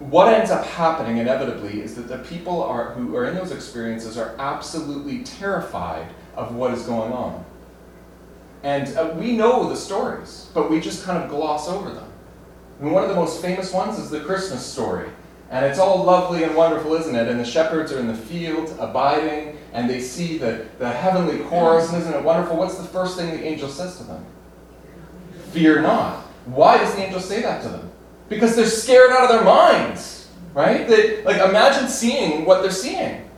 what 0.00 0.32
ends 0.32 0.50
up 0.50 0.64
happening 0.64 1.18
inevitably 1.18 1.82
is 1.82 1.94
that 1.94 2.08
the 2.08 2.18
people 2.18 2.62
are, 2.62 2.92
who 2.92 3.14
are 3.16 3.26
in 3.26 3.34
those 3.34 3.52
experiences 3.52 4.16
are 4.16 4.34
absolutely 4.38 5.22
terrified 5.22 6.08
of 6.36 6.54
what 6.54 6.72
is 6.72 6.84
going 6.84 7.12
on. 7.12 7.44
And 8.62 8.96
uh, 8.96 9.14
we 9.14 9.36
know 9.36 9.68
the 9.68 9.76
stories, 9.76 10.48
but 10.54 10.70
we 10.70 10.80
just 10.80 11.04
kind 11.04 11.22
of 11.22 11.28
gloss 11.28 11.68
over 11.68 11.90
them. 11.90 12.10
One 12.78 13.02
of 13.02 13.10
the 13.10 13.14
most 13.14 13.42
famous 13.42 13.74
ones 13.74 13.98
is 13.98 14.08
the 14.08 14.20
Christmas 14.20 14.64
story. 14.64 15.10
And 15.50 15.66
it's 15.66 15.78
all 15.78 16.02
lovely 16.02 16.44
and 16.44 16.54
wonderful, 16.54 16.94
isn't 16.94 17.14
it? 17.14 17.28
And 17.28 17.38
the 17.38 17.44
shepherds 17.44 17.92
are 17.92 17.98
in 17.98 18.06
the 18.06 18.14
field, 18.14 18.74
abiding, 18.78 19.58
and 19.74 19.90
they 19.90 20.00
see 20.00 20.38
the, 20.38 20.66
the 20.78 20.90
heavenly 20.90 21.40
chorus, 21.44 21.90
and 21.92 22.00
isn't 22.00 22.14
it 22.14 22.24
wonderful? 22.24 22.56
What's 22.56 22.78
the 22.78 22.84
first 22.84 23.18
thing 23.18 23.30
the 23.30 23.44
angel 23.44 23.68
says 23.68 23.98
to 23.98 24.04
them? 24.04 24.24
Fear 25.50 25.82
not. 25.82 26.20
Why 26.46 26.78
does 26.78 26.94
the 26.94 27.02
angel 27.02 27.20
say 27.20 27.42
that 27.42 27.62
to 27.64 27.68
them? 27.68 27.89
Because 28.30 28.56
they're 28.56 28.64
scared 28.64 29.10
out 29.10 29.24
of 29.24 29.28
their 29.28 29.44
minds, 29.44 30.28
right? 30.54 30.88
They, 30.88 31.22
like, 31.24 31.36
imagine 31.36 31.88
seeing 31.88 32.46
what 32.46 32.62
they're 32.62 32.70
seeing. 32.70 33.28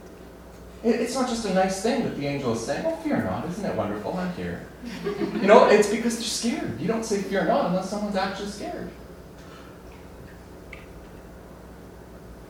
It, 0.85 1.01
it's 1.01 1.15
not 1.15 1.29
just 1.29 1.47
a 1.47 1.55
nice 1.55 1.83
thing 1.83 2.05
that 2.05 2.17
the 2.17 2.27
angel 2.27 2.53
is 2.53 2.65
saying, 2.65 2.85
oh, 2.87 2.95
fear 2.97 3.25
not, 3.25 3.49
isn't 3.49 3.65
it 3.65 3.75
wonderful? 3.75 4.17
I'm 4.17 4.33
here. 4.35 4.67
You 5.05 5.47
know, 5.47 5.67
it's 5.67 5.89
because 5.89 6.17
they're 6.17 6.25
scared. 6.25 6.79
You 6.79 6.89
don't 6.89 7.05
say 7.05 7.23
fear 7.23 7.47
not 7.47 7.67
unless 7.67 7.89
someone's 7.89 8.17
actually 8.17 8.51
scared. 8.51 8.91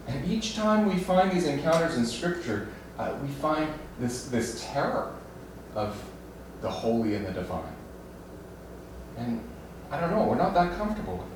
And 0.08 0.30
each 0.30 0.56
time 0.56 0.92
we 0.92 0.99
find 0.99 1.30
these 1.30 1.46
encounters 1.46 1.96
in 1.96 2.04
Scripture, 2.04 2.68
uh, 2.99 3.14
we 3.22 3.28
find 3.28 3.72
this, 4.00 4.26
this 4.26 4.66
terror 4.72 5.14
of 5.76 6.02
the 6.61 6.68
holy 6.68 7.14
and 7.14 7.25
the 7.25 7.30
divine. 7.30 7.62
And 9.16 9.40
I 9.92 10.00
don't 10.00 10.11
know, 10.11 10.25
we're 10.25 10.34
not 10.34 10.54
that 10.54 10.76
comfortable 10.76 11.18
with 11.18 11.26
it. 11.26 11.32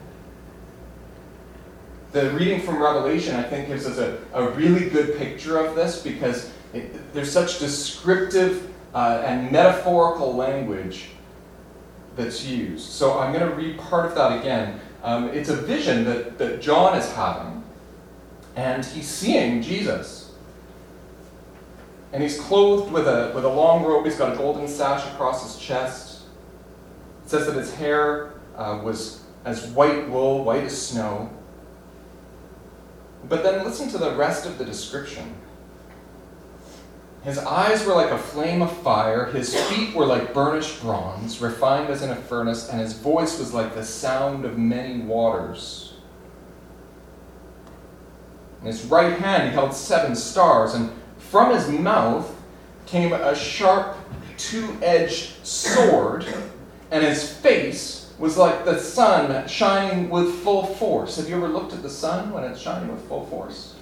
The 2.12 2.30
reading 2.30 2.60
from 2.60 2.82
Revelation, 2.82 3.34
I 3.36 3.42
think, 3.42 3.68
gives 3.68 3.86
us 3.86 3.98
a, 3.98 4.18
a 4.32 4.50
really 4.50 4.88
good 4.88 5.18
picture 5.18 5.58
of 5.58 5.74
this 5.74 6.02
because 6.02 6.50
it, 6.72 7.12
there's 7.12 7.30
such 7.30 7.58
descriptive 7.58 8.72
uh, 8.94 9.22
and 9.24 9.50
metaphorical 9.52 10.34
language 10.34 11.08
that's 12.16 12.44
used. 12.44 12.88
So 12.88 13.18
I'm 13.18 13.32
going 13.32 13.48
to 13.48 13.54
read 13.54 13.78
part 13.78 14.06
of 14.06 14.14
that 14.14 14.40
again. 14.40 14.80
Um, 15.02 15.28
it's 15.28 15.50
a 15.50 15.56
vision 15.56 16.04
that, 16.04 16.38
that 16.38 16.60
John 16.60 16.96
is 16.96 17.10
having, 17.12 17.62
and 18.56 18.84
he's 18.84 19.06
seeing 19.06 19.62
Jesus. 19.62 20.32
And 22.12 22.22
he's 22.22 22.40
clothed 22.40 22.90
with 22.90 23.06
a, 23.06 23.32
with 23.34 23.44
a 23.44 23.48
long 23.48 23.84
robe, 23.84 24.06
he's 24.06 24.16
got 24.16 24.32
a 24.32 24.36
golden 24.36 24.66
sash 24.66 25.06
across 25.12 25.42
his 25.42 25.62
chest. 25.62 26.22
It 27.24 27.30
says 27.30 27.46
that 27.46 27.56
his 27.56 27.74
hair 27.74 28.32
uh, 28.56 28.80
was 28.82 29.22
as 29.44 29.66
white 29.68 30.08
wool, 30.08 30.42
white 30.42 30.64
as 30.64 30.80
snow. 30.80 31.30
But 33.28 33.42
then 33.42 33.64
listen 33.64 33.88
to 33.90 33.98
the 33.98 34.14
rest 34.14 34.46
of 34.46 34.58
the 34.58 34.64
description. 34.64 35.34
His 37.22 37.38
eyes 37.38 37.84
were 37.84 37.94
like 37.94 38.12
a 38.12 38.18
flame 38.18 38.62
of 38.62 38.70
fire, 38.82 39.26
his 39.26 39.52
feet 39.68 39.96
were 39.96 40.06
like 40.06 40.32
burnished 40.32 40.80
bronze, 40.80 41.40
refined 41.40 41.90
as 41.90 42.02
in 42.02 42.10
a 42.10 42.16
furnace, 42.16 42.68
and 42.68 42.80
his 42.80 42.92
voice 42.92 43.40
was 43.40 43.52
like 43.52 43.74
the 43.74 43.84
sound 43.84 44.44
of 44.44 44.56
many 44.56 45.00
waters. 45.00 45.94
In 48.60 48.68
his 48.68 48.84
right 48.84 49.18
hand 49.18 49.48
he 49.48 49.54
held 49.54 49.74
seven 49.74 50.14
stars, 50.14 50.74
and 50.74 50.92
from 51.18 51.52
his 51.52 51.68
mouth 51.68 52.32
came 52.86 53.12
a 53.12 53.34
sharp, 53.34 53.96
two 54.38 54.78
edged 54.80 55.44
sword, 55.44 56.26
and 56.92 57.02
his 57.02 57.28
face 57.28 57.95
was 58.18 58.36
like 58.36 58.64
the 58.64 58.78
sun 58.78 59.46
shining 59.46 60.08
with 60.08 60.34
full 60.42 60.66
force. 60.66 61.16
Have 61.16 61.28
you 61.28 61.36
ever 61.36 61.48
looked 61.48 61.72
at 61.72 61.82
the 61.82 61.90
sun 61.90 62.32
when 62.32 62.44
it's 62.44 62.60
shining 62.60 62.90
with 62.90 63.06
full 63.08 63.26
force? 63.26 63.76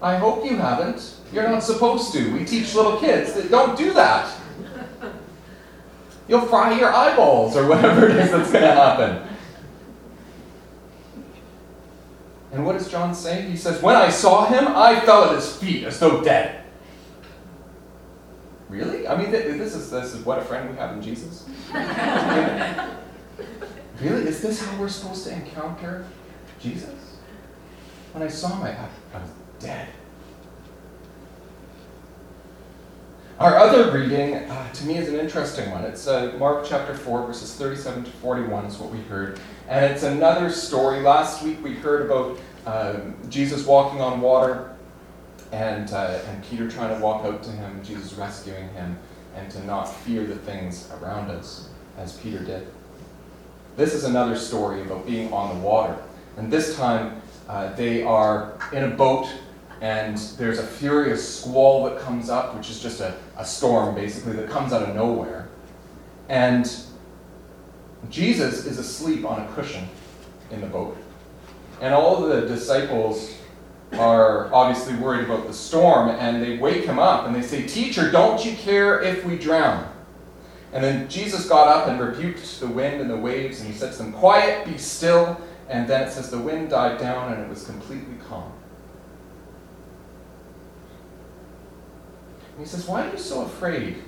I 0.00 0.16
hope 0.16 0.44
you 0.44 0.56
haven't. 0.56 1.16
You're 1.32 1.48
not 1.48 1.62
supposed 1.62 2.12
to. 2.14 2.32
We 2.32 2.44
teach 2.44 2.74
little 2.74 2.98
kids 2.98 3.34
that 3.34 3.50
don't 3.50 3.76
do 3.76 3.92
that. 3.92 4.34
You'll 6.28 6.46
fry 6.46 6.78
your 6.78 6.92
eyeballs 6.92 7.56
or 7.56 7.66
whatever 7.68 8.08
it 8.08 8.16
is 8.16 8.30
that's 8.30 8.50
going 8.50 8.64
to 8.64 8.72
happen. 8.72 9.28
And 12.52 12.66
what 12.66 12.76
does 12.76 12.90
John 12.90 13.14
say? 13.14 13.42
He 13.42 13.56
says, 13.56 13.82
When 13.82 13.96
I 13.96 14.10
saw 14.10 14.46
him, 14.46 14.66
I 14.68 15.00
fell 15.00 15.24
at 15.24 15.34
his 15.34 15.56
feet 15.56 15.84
as 15.84 15.98
though 15.98 16.22
dead. 16.22 16.64
Really? 18.68 19.06
I 19.06 19.16
mean, 19.16 19.30
this 19.30 19.74
is, 19.74 19.90
this 19.90 20.14
is 20.14 20.24
what 20.24 20.38
a 20.38 20.42
friend 20.42 20.70
we 20.70 20.76
have 20.76 20.96
in 20.96 21.02
Jesus. 21.02 21.46
this 24.52 24.66
how 24.66 24.78
we're 24.78 24.88
supposed 24.88 25.24
to 25.24 25.32
encounter 25.32 26.06
Jesus? 26.60 27.16
When 28.12 28.22
I 28.22 28.28
saw 28.28 28.48
him, 28.48 28.62
I, 28.64 29.16
I 29.16 29.20
was 29.20 29.30
dead. 29.58 29.88
Our 33.38 33.56
other 33.56 33.90
reading, 33.90 34.34
uh, 34.34 34.72
to 34.72 34.84
me, 34.84 34.98
is 34.98 35.08
an 35.08 35.18
interesting 35.18 35.70
one. 35.70 35.84
It's 35.84 36.06
uh, 36.06 36.34
Mark 36.38 36.66
chapter 36.68 36.94
4, 36.94 37.26
verses 37.26 37.54
37 37.54 38.04
to 38.04 38.10
41, 38.10 38.66
is 38.66 38.76
what 38.76 38.90
we 38.90 39.00
heard. 39.04 39.40
And 39.68 39.86
it's 39.86 40.02
another 40.02 40.50
story. 40.50 41.00
Last 41.00 41.42
week 41.42 41.62
we 41.64 41.74
heard 41.74 42.02
about 42.02 42.38
uh, 42.66 43.00
Jesus 43.30 43.66
walking 43.66 44.00
on 44.00 44.20
water 44.20 44.76
and, 45.50 45.90
uh, 45.92 46.20
and 46.28 46.44
Peter 46.44 46.70
trying 46.70 46.94
to 46.94 47.02
walk 47.02 47.24
out 47.24 47.42
to 47.42 47.50
him, 47.50 47.82
Jesus 47.82 48.12
rescuing 48.14 48.68
him, 48.70 48.98
and 49.34 49.50
to 49.50 49.64
not 49.64 49.86
fear 49.86 50.26
the 50.26 50.36
things 50.36 50.90
around 51.00 51.30
us, 51.30 51.70
as 51.96 52.18
Peter 52.18 52.44
did. 52.44 52.68
This 53.76 53.94
is 53.94 54.04
another 54.04 54.36
story 54.36 54.82
about 54.82 55.06
being 55.06 55.32
on 55.32 55.56
the 55.56 55.66
water. 55.66 55.96
And 56.36 56.52
this 56.52 56.76
time, 56.76 57.22
uh, 57.48 57.72
they 57.74 58.02
are 58.02 58.52
in 58.72 58.84
a 58.84 58.88
boat, 58.88 59.28
and 59.80 60.18
there's 60.38 60.58
a 60.58 60.66
furious 60.66 61.40
squall 61.40 61.84
that 61.84 61.98
comes 62.00 62.28
up, 62.28 62.54
which 62.54 62.68
is 62.68 62.80
just 62.80 63.00
a, 63.00 63.16
a 63.38 63.44
storm, 63.44 63.94
basically, 63.94 64.34
that 64.34 64.50
comes 64.50 64.74
out 64.74 64.82
of 64.82 64.94
nowhere. 64.94 65.48
And 66.28 66.70
Jesus 68.10 68.66
is 68.66 68.78
asleep 68.78 69.24
on 69.24 69.40
a 69.40 69.48
cushion 69.54 69.88
in 70.50 70.60
the 70.60 70.66
boat. 70.66 70.96
And 71.80 71.94
all 71.94 72.20
the 72.20 72.42
disciples 72.42 73.34
are 73.94 74.52
obviously 74.52 74.94
worried 74.96 75.24
about 75.24 75.46
the 75.46 75.52
storm, 75.52 76.10
and 76.10 76.42
they 76.42 76.58
wake 76.58 76.84
him 76.84 76.98
up 76.98 77.26
and 77.26 77.34
they 77.34 77.42
say, 77.42 77.66
Teacher, 77.66 78.10
don't 78.10 78.44
you 78.44 78.54
care 78.54 79.02
if 79.02 79.24
we 79.24 79.36
drown? 79.36 79.91
And 80.72 80.82
then 80.82 81.08
Jesus 81.08 81.48
got 81.48 81.68
up 81.68 81.88
and 81.88 82.00
rebuked 82.00 82.60
the 82.60 82.66
wind 82.66 83.00
and 83.00 83.10
the 83.10 83.16
waves, 83.16 83.60
and 83.60 83.70
he 83.70 83.78
said 83.78 83.92
to 83.92 83.98
them, 83.98 84.12
Quiet, 84.12 84.66
be 84.66 84.78
still. 84.78 85.40
And 85.68 85.88
then 85.88 86.06
it 86.06 86.12
says 86.12 86.30
the 86.30 86.38
wind 86.38 86.70
died 86.70 86.98
down 86.98 87.32
and 87.32 87.42
it 87.42 87.48
was 87.48 87.64
completely 87.64 88.16
calm. 88.28 88.52
And 92.56 92.60
he 92.60 92.66
says, 92.66 92.86
Why 92.86 93.06
are 93.06 93.12
you 93.12 93.18
so 93.18 93.42
afraid? 93.42 94.02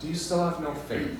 Do 0.00 0.08
you 0.08 0.14
still 0.14 0.48
have 0.48 0.60
no 0.60 0.74
faith? 0.74 1.18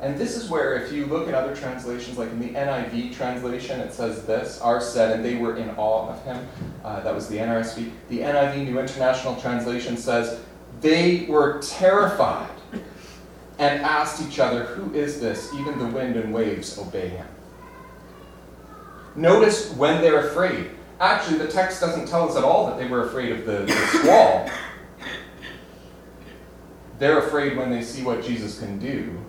And 0.00 0.18
this 0.18 0.36
is 0.36 0.50
where, 0.50 0.74
if 0.76 0.92
you 0.92 1.06
look 1.06 1.28
at 1.28 1.34
other 1.34 1.56
translations, 1.56 2.18
like 2.18 2.30
in 2.30 2.40
the 2.40 2.50
NIV 2.50 3.14
translation, 3.14 3.80
it 3.80 3.92
says 3.92 4.26
this 4.26 4.60
R 4.60 4.80
said, 4.80 5.12
and 5.12 5.24
they 5.24 5.36
were 5.36 5.56
in 5.56 5.70
awe 5.70 6.08
of 6.10 6.22
him. 6.24 6.46
Uh, 6.84 7.00
that 7.00 7.14
was 7.14 7.28
the 7.28 7.38
NRSV. 7.38 7.90
The 8.10 8.18
NIV, 8.18 8.66
New 8.66 8.78
International 8.78 9.36
Translation, 9.36 9.96
says, 9.96 10.40
they 10.82 11.24
were 11.26 11.62
terrified 11.62 12.53
and 13.58 13.82
asked 13.82 14.26
each 14.26 14.38
other, 14.38 14.64
Who 14.64 14.92
is 14.94 15.20
this? 15.20 15.52
Even 15.54 15.78
the 15.78 15.86
wind 15.86 16.16
and 16.16 16.32
waves 16.32 16.78
obey 16.78 17.08
him. 17.08 17.26
Notice 19.16 19.72
when 19.74 20.00
they're 20.00 20.28
afraid. 20.28 20.70
Actually, 21.00 21.38
the 21.38 21.48
text 21.48 21.80
doesn't 21.80 22.08
tell 22.08 22.28
us 22.28 22.36
at 22.36 22.44
all 22.44 22.66
that 22.66 22.78
they 22.78 22.86
were 22.86 23.06
afraid 23.06 23.32
of 23.32 23.46
the, 23.46 23.64
the 23.64 23.86
squall. 23.98 24.48
They're 26.98 27.18
afraid 27.18 27.56
when 27.56 27.70
they 27.70 27.82
see 27.82 28.02
what 28.02 28.24
Jesus 28.24 28.58
can 28.58 28.78
do 28.78 29.20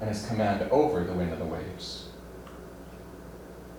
and 0.00 0.08
his 0.08 0.26
command 0.26 0.62
over 0.70 1.02
the 1.04 1.12
wind 1.12 1.32
and 1.32 1.40
the 1.40 1.46
waves. 1.46 2.08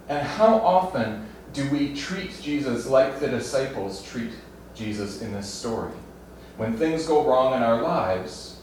And 0.10 0.26
how 0.26 0.56
often 0.56 1.28
do 1.54 1.70
we 1.70 1.96
treat 1.96 2.40
Jesus 2.42 2.88
like 2.88 3.20
the 3.20 3.28
disciples 3.28 4.04
treat 4.04 4.32
Jesus 4.74 5.22
in 5.22 5.34
this 5.34 5.48
story? 5.48 5.94
When 6.58 6.76
things 6.78 7.06
go 7.06 7.28
wrong 7.28 7.54
in 7.54 7.64
our 7.64 7.82
lives, 7.82 8.62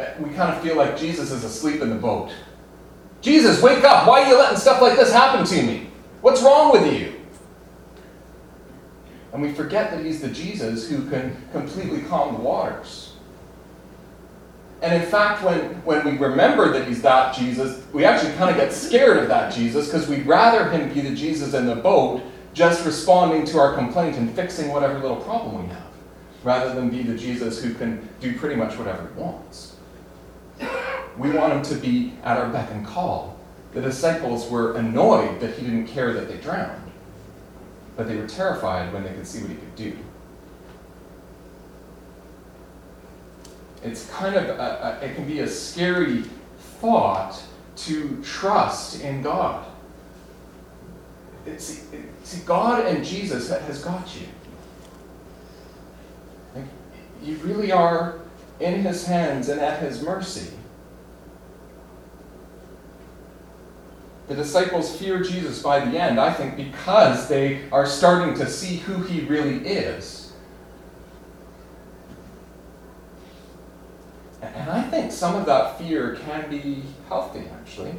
Uh, 0.00 0.14
we 0.18 0.30
kind 0.30 0.54
of 0.54 0.62
feel 0.62 0.76
like 0.76 0.96
Jesus 0.96 1.30
is 1.30 1.44
asleep 1.44 1.82
in 1.82 1.90
the 1.90 1.96
boat. 1.96 2.32
Jesus, 3.20 3.62
wake 3.62 3.84
up! 3.84 4.06
Why 4.06 4.22
are 4.22 4.28
you 4.28 4.38
letting 4.38 4.58
stuff 4.58 4.80
like 4.80 4.96
this 4.96 5.12
happen 5.12 5.44
to 5.44 5.62
me? 5.62 5.88
What's 6.22 6.42
wrong 6.42 6.72
with 6.72 6.90
you? 6.92 7.20
And 9.32 9.42
we 9.42 9.52
forget 9.52 9.90
that 9.90 10.04
he's 10.04 10.20
the 10.20 10.28
Jesus 10.28 10.88
who 10.88 11.08
can 11.08 11.36
completely 11.52 12.02
calm 12.02 12.34
the 12.34 12.40
waters. 12.40 13.12
And 14.82 15.02
in 15.02 15.08
fact, 15.08 15.44
when, 15.44 15.60
when 15.84 16.04
we 16.06 16.16
remember 16.16 16.72
that 16.72 16.88
he's 16.88 17.02
that 17.02 17.34
Jesus, 17.34 17.84
we 17.92 18.04
actually 18.04 18.32
kind 18.34 18.50
of 18.50 18.56
get 18.56 18.72
scared 18.72 19.18
of 19.18 19.28
that 19.28 19.52
Jesus 19.52 19.86
because 19.86 20.08
we'd 20.08 20.26
rather 20.26 20.70
him 20.70 20.92
be 20.92 21.02
the 21.02 21.14
Jesus 21.14 21.52
in 21.52 21.66
the 21.66 21.76
boat 21.76 22.22
just 22.54 22.84
responding 22.86 23.44
to 23.46 23.58
our 23.58 23.74
complaint 23.74 24.16
and 24.16 24.34
fixing 24.34 24.70
whatever 24.70 24.98
little 24.98 25.18
problem 25.18 25.62
we 25.62 25.68
have, 25.68 25.86
rather 26.42 26.74
than 26.74 26.88
be 26.88 27.02
the 27.02 27.14
Jesus 27.14 27.62
who 27.62 27.74
can 27.74 28.08
do 28.20 28.36
pretty 28.38 28.56
much 28.56 28.76
whatever 28.78 29.06
he 29.14 29.20
wants. 29.20 29.69
We 31.20 31.30
want 31.30 31.52
him 31.52 31.62
to 31.62 31.74
be 31.74 32.14
at 32.24 32.38
our 32.38 32.48
beck 32.48 32.70
and 32.70 32.86
call. 32.86 33.38
The 33.74 33.82
disciples 33.82 34.50
were 34.50 34.76
annoyed 34.76 35.40
that 35.40 35.54
he 35.56 35.64
didn't 35.64 35.86
care 35.86 36.12
that 36.14 36.28
they 36.28 36.38
drowned, 36.38 36.90
but 37.96 38.08
they 38.08 38.16
were 38.16 38.26
terrified 38.26 38.92
when 38.92 39.04
they 39.04 39.12
could 39.12 39.26
see 39.26 39.42
what 39.42 39.50
he 39.50 39.56
could 39.56 39.76
do. 39.76 39.96
it's 43.82 44.08
kind 44.10 44.36
of 44.36 44.44
a, 44.48 44.98
a, 45.02 45.04
it 45.04 45.14
can 45.14 45.26
be 45.26 45.40
a 45.40 45.48
scary 45.48 46.24
thought 46.80 47.42
to 47.76 48.22
trust 48.22 49.00
in 49.02 49.22
God. 49.22 49.64
see, 51.56 51.82
see, 52.22 52.42
God 52.44 52.86
and 52.86 53.04
Jesus 53.04 53.48
has 53.48 53.82
got 53.82 54.08
you. 54.16 54.26
you 57.22 57.36
really 57.36 57.70
are 57.70 58.20
in 58.60 58.82
his 58.82 59.06
hands 59.06 59.48
and 59.48 59.60
at 59.60 59.82
his 59.82 60.02
mercy. 60.02 60.50
The 64.30 64.36
disciples 64.36 64.96
fear 64.96 65.20
Jesus 65.24 65.60
by 65.60 65.84
the 65.84 65.98
end, 65.98 66.20
I 66.20 66.32
think, 66.32 66.56
because 66.56 67.28
they 67.28 67.68
are 67.72 67.84
starting 67.84 68.36
to 68.36 68.48
see 68.48 68.76
who 68.76 69.02
he 69.02 69.22
really 69.22 69.66
is. 69.66 70.32
And 74.40 74.70
I 74.70 74.82
think 74.82 75.10
some 75.10 75.34
of 75.34 75.46
that 75.46 75.78
fear 75.78 76.14
can 76.14 76.48
be 76.48 76.84
healthy, 77.08 77.42
actually. 77.60 77.96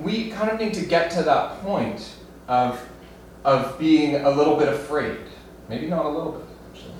We 0.00 0.30
kind 0.30 0.50
of 0.50 0.58
need 0.58 0.72
to 0.72 0.86
get 0.86 1.10
to 1.10 1.22
that 1.24 1.60
point 1.60 2.14
of, 2.48 2.82
of 3.44 3.78
being 3.78 4.24
a 4.24 4.30
little 4.30 4.56
bit 4.56 4.68
afraid. 4.68 5.18
Maybe 5.68 5.86
not 5.86 6.06
a 6.06 6.08
little 6.08 6.32
bit, 6.32 6.46
actually. 6.72 6.94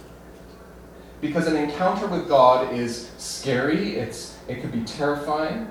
Because 1.22 1.46
an 1.46 1.56
encounter 1.56 2.06
with 2.06 2.28
God 2.28 2.74
is 2.74 3.10
scary, 3.16 3.96
it's, 3.96 4.36
it 4.46 4.60
could 4.60 4.72
be 4.72 4.82
terrifying. 4.82 5.70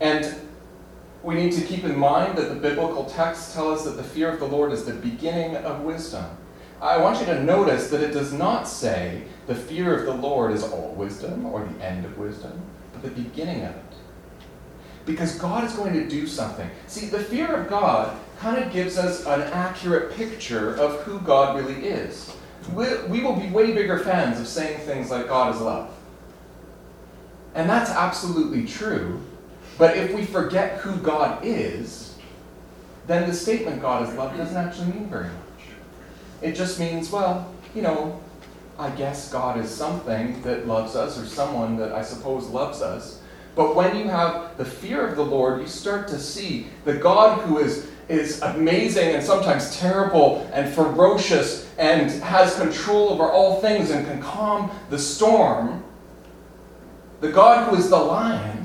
And 0.00 0.34
we 1.22 1.34
need 1.34 1.52
to 1.52 1.62
keep 1.62 1.84
in 1.84 1.98
mind 1.98 2.36
that 2.36 2.50
the 2.50 2.54
biblical 2.54 3.04
texts 3.04 3.54
tell 3.54 3.72
us 3.72 3.84
that 3.84 3.96
the 3.96 4.04
fear 4.04 4.30
of 4.30 4.40
the 4.40 4.46
Lord 4.46 4.72
is 4.72 4.84
the 4.84 4.92
beginning 4.92 5.56
of 5.56 5.80
wisdom. 5.80 6.24
I 6.82 6.98
want 6.98 7.18
you 7.20 7.26
to 7.26 7.42
notice 7.42 7.88
that 7.88 8.02
it 8.02 8.12
does 8.12 8.32
not 8.32 8.68
say 8.68 9.22
the 9.46 9.54
fear 9.54 9.98
of 9.98 10.04
the 10.04 10.14
Lord 10.14 10.52
is 10.52 10.62
all 10.62 10.92
wisdom 10.94 11.46
or 11.46 11.64
the 11.64 11.84
end 11.84 12.04
of 12.04 12.18
wisdom, 12.18 12.60
but 12.92 13.02
the 13.02 13.22
beginning 13.22 13.62
of 13.64 13.74
it. 13.74 13.82
Because 15.06 15.38
God 15.38 15.64
is 15.64 15.72
going 15.74 15.94
to 15.94 16.08
do 16.08 16.26
something. 16.26 16.68
See, 16.86 17.06
the 17.06 17.18
fear 17.18 17.54
of 17.54 17.68
God 17.68 18.18
kind 18.38 18.62
of 18.62 18.72
gives 18.72 18.98
us 18.98 19.24
an 19.26 19.42
accurate 19.42 20.12
picture 20.12 20.74
of 20.76 21.02
who 21.02 21.20
God 21.20 21.56
really 21.56 21.86
is. 21.86 22.34
We, 22.72 23.22
will 23.22 23.36
be 23.36 23.48
way 23.48 23.72
bigger 23.72 23.98
fans 23.98 24.40
of 24.40 24.46
saying 24.46 24.80
things 24.80 25.10
like 25.10 25.28
God 25.28 25.54
is 25.54 25.60
love. 25.60 25.90
And 27.54 27.68
that's 27.68 27.90
absolutely 27.90 28.66
true. 28.66 29.20
But 29.76 29.96
if 29.96 30.14
we 30.14 30.24
forget 30.24 30.78
who 30.78 30.96
God 30.96 31.44
is, 31.44 32.16
then 33.06 33.28
the 33.28 33.34
statement 33.34 33.82
God 33.82 34.08
is 34.08 34.14
love 34.14 34.36
doesn't 34.36 34.56
actually 34.56 34.92
mean 34.92 35.08
very 35.08 35.24
much. 35.24 35.66
It 36.42 36.52
just 36.52 36.78
means, 36.78 37.10
well, 37.10 37.52
you 37.74 37.82
know, 37.82 38.20
I 38.78 38.90
guess 38.90 39.30
God 39.30 39.58
is 39.58 39.70
something 39.70 40.40
that 40.42 40.66
loves 40.66 40.96
us 40.96 41.18
or 41.18 41.26
someone 41.26 41.76
that 41.76 41.92
I 41.92 42.02
suppose 42.02 42.46
loves 42.46 42.82
us. 42.82 43.20
But 43.54 43.76
when 43.76 43.96
you 43.96 44.08
have 44.08 44.56
the 44.56 44.64
fear 44.64 45.06
of 45.06 45.16
the 45.16 45.24
Lord, 45.24 45.60
you 45.60 45.68
start 45.68 46.08
to 46.08 46.18
see 46.18 46.66
the 46.84 46.94
God 46.94 47.40
who 47.42 47.58
is, 47.58 47.88
is 48.08 48.42
amazing 48.42 49.14
and 49.14 49.22
sometimes 49.22 49.76
terrible 49.76 50.48
and 50.52 50.72
ferocious 50.72 51.68
and 51.78 52.10
has 52.22 52.56
control 52.56 53.10
over 53.10 53.30
all 53.30 53.60
things 53.60 53.90
and 53.90 54.06
can 54.06 54.20
calm 54.20 54.70
the 54.90 54.98
storm. 54.98 55.84
The 57.20 57.30
God 57.30 57.68
who 57.68 57.76
is 57.76 57.90
the 57.90 57.96
lion 57.96 58.63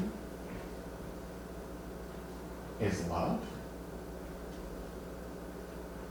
is 2.82 3.06
love. 3.08 3.40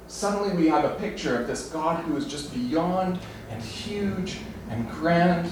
Suddenly 0.09 0.57
we 0.57 0.69
have 0.69 0.85
a 0.85 0.95
picture 0.97 1.39
of 1.41 1.47
this 1.47 1.69
God 1.69 2.03
who 2.05 2.17
is 2.17 2.27
just 2.27 2.53
beyond 2.55 3.19
and 3.51 3.63
huge 3.63 4.39
and 4.71 4.91
grand, 4.91 5.51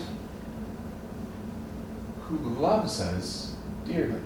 who 2.23 2.38
loves 2.61 3.00
us 3.00 3.54
dearly. 3.87 4.20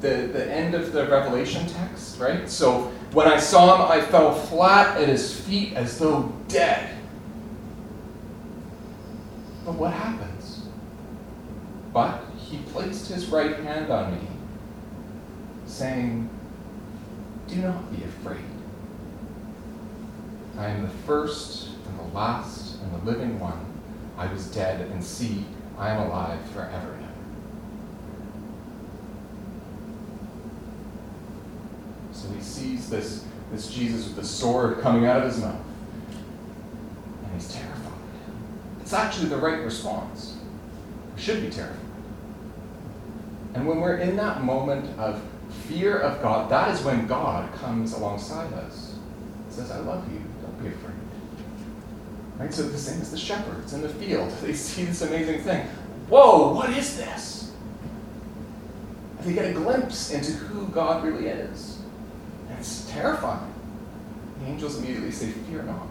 The, 0.00 0.30
the 0.32 0.50
end 0.50 0.74
of 0.74 0.92
the 0.92 1.06
Revelation 1.06 1.66
text, 1.66 2.18
right? 2.18 2.48
So 2.48 2.90
when 3.12 3.28
I 3.28 3.38
saw 3.38 3.76
him, 3.76 3.92
I 3.92 4.00
fell 4.00 4.34
flat 4.34 4.96
at 4.96 5.08
his 5.08 5.38
feet 5.38 5.74
as 5.74 5.98
though 5.98 6.32
dead. 6.48 6.99
But 9.64 9.74
what 9.74 9.92
happens? 9.92 10.62
But 11.92 12.24
he 12.36 12.58
placed 12.72 13.08
his 13.08 13.26
right 13.26 13.56
hand 13.56 13.90
on 13.90 14.14
me, 14.14 14.20
saying, 15.66 16.28
Do 17.48 17.56
not 17.56 17.90
be 17.96 18.04
afraid. 18.04 18.44
I 20.56 20.66
am 20.68 20.82
the 20.82 20.88
first 20.88 21.70
and 21.86 21.98
the 21.98 22.14
last 22.14 22.80
and 22.80 22.94
the 22.94 23.10
living 23.10 23.38
one. 23.40 23.66
I 24.16 24.30
was 24.32 24.46
dead, 24.46 24.80
and 24.90 25.02
see, 25.02 25.44
I 25.78 25.90
am 25.90 26.00
alive 26.00 26.38
forever 26.50 26.92
and 26.92 27.04
ever. 27.04 27.14
So 32.12 32.28
he 32.30 32.40
sees 32.42 32.90
this, 32.90 33.24
this 33.50 33.68
Jesus 33.68 34.06
with 34.06 34.16
the 34.16 34.24
sword 34.24 34.80
coming 34.80 35.06
out 35.06 35.22
of 35.22 35.32
his 35.32 35.40
mouth, 35.40 35.56
and 37.24 37.34
he's 37.34 37.50
terrified. 37.50 37.69
It's 38.90 38.98
actually 38.98 39.28
the 39.28 39.36
right 39.36 39.60
response. 39.60 40.36
We 41.14 41.22
should 41.22 41.42
be 41.42 41.48
terrified. 41.48 41.78
And 43.54 43.68
when 43.68 43.80
we're 43.80 43.98
in 43.98 44.16
that 44.16 44.42
moment 44.42 44.98
of 44.98 45.22
fear 45.68 45.96
of 46.00 46.20
God, 46.20 46.50
that 46.50 46.74
is 46.74 46.82
when 46.82 47.06
God 47.06 47.54
comes 47.54 47.92
alongside 47.92 48.52
us. 48.52 48.96
He 49.48 49.54
says, 49.54 49.70
I 49.70 49.78
love 49.78 50.12
you. 50.12 50.18
Don't 50.42 50.60
be 50.60 50.70
afraid. 50.70 50.96
Right? 52.36 52.52
So 52.52 52.64
the 52.64 52.76
same 52.76 53.00
as 53.00 53.12
the 53.12 53.16
shepherds 53.16 53.74
in 53.74 53.82
the 53.82 53.90
field. 53.90 54.32
They 54.42 54.54
see 54.54 54.86
this 54.86 55.02
amazing 55.02 55.42
thing. 55.44 55.68
Whoa, 56.08 56.52
what 56.52 56.70
is 56.70 56.96
this? 56.96 57.52
And 59.20 59.28
they 59.28 59.34
get 59.34 59.52
a 59.52 59.52
glimpse 59.52 60.10
into 60.10 60.32
who 60.32 60.66
God 60.66 61.04
really 61.04 61.28
is. 61.28 61.78
And 62.48 62.58
it's 62.58 62.90
terrifying. 62.90 63.54
The 64.40 64.46
angels 64.46 64.78
immediately 64.78 65.12
say, 65.12 65.30
Fear 65.30 65.62
not. 65.62 65.86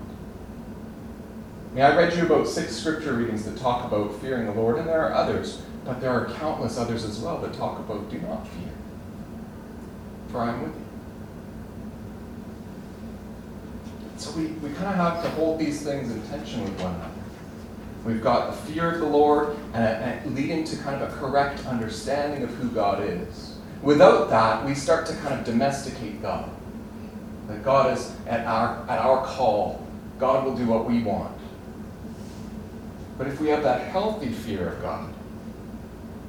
I 1.69 1.75
mean, 1.75 1.83
I 1.83 1.95
read 1.95 2.15
you 2.15 2.25
about 2.25 2.47
six 2.47 2.75
scripture 2.75 3.13
readings 3.13 3.45
that 3.45 3.57
talk 3.57 3.85
about 3.85 4.19
fearing 4.21 4.47
the 4.47 4.53
Lord, 4.53 4.79
and 4.79 4.87
there 4.87 5.05
are 5.05 5.13
others, 5.13 5.61
but 5.85 6.01
there 6.01 6.09
are 6.11 6.25
countless 6.33 6.77
others 6.77 7.03
as 7.03 7.19
well 7.19 7.37
that 7.39 7.53
talk 7.53 7.77
about 7.79 8.09
do 8.09 8.19
not 8.19 8.47
fear, 8.47 8.71
for 10.29 10.41
I 10.41 10.49
am 10.49 10.63
with 10.63 10.73
you. 10.75 10.85
So 14.17 14.31
we, 14.31 14.47
we 14.47 14.69
kind 14.71 14.87
of 14.87 14.95
have 14.95 15.23
to 15.23 15.29
hold 15.31 15.59
these 15.59 15.81
things 15.81 16.11
in 16.11 16.21
tension 16.27 16.63
with 16.63 16.79
one 16.81 16.95
another. 16.95 17.11
We've 18.03 18.21
got 18.21 18.51
the 18.51 18.71
fear 18.71 18.91
of 18.91 18.99
the 18.99 19.05
Lord 19.05 19.55
and, 19.73 19.85
and 19.85 20.35
leading 20.35 20.63
to 20.65 20.77
kind 20.77 21.01
of 21.01 21.13
a 21.13 21.15
correct 21.17 21.65
understanding 21.65 22.43
of 22.43 22.49
who 22.55 22.69
God 22.69 23.03
is. 23.03 23.57
Without 23.81 24.29
that, 24.29 24.65
we 24.65 24.73
start 24.73 25.05
to 25.05 25.15
kind 25.17 25.39
of 25.39 25.45
domesticate 25.45 26.21
God. 26.21 26.49
That 27.47 27.63
God 27.63 27.97
is 27.97 28.13
at 28.27 28.45
our, 28.45 28.85
at 28.89 28.99
our 28.99 29.25
call. 29.25 29.85
God 30.17 30.45
will 30.45 30.55
do 30.55 30.65
what 30.65 30.85
we 30.85 31.01
want. 31.01 31.38
But 33.19 33.27
if 33.27 33.41
we 33.41 33.49
have 33.49 33.63
that 33.63 33.87
healthy 33.87 34.29
fear 34.29 34.69
of 34.69 34.81
God, 34.81 35.13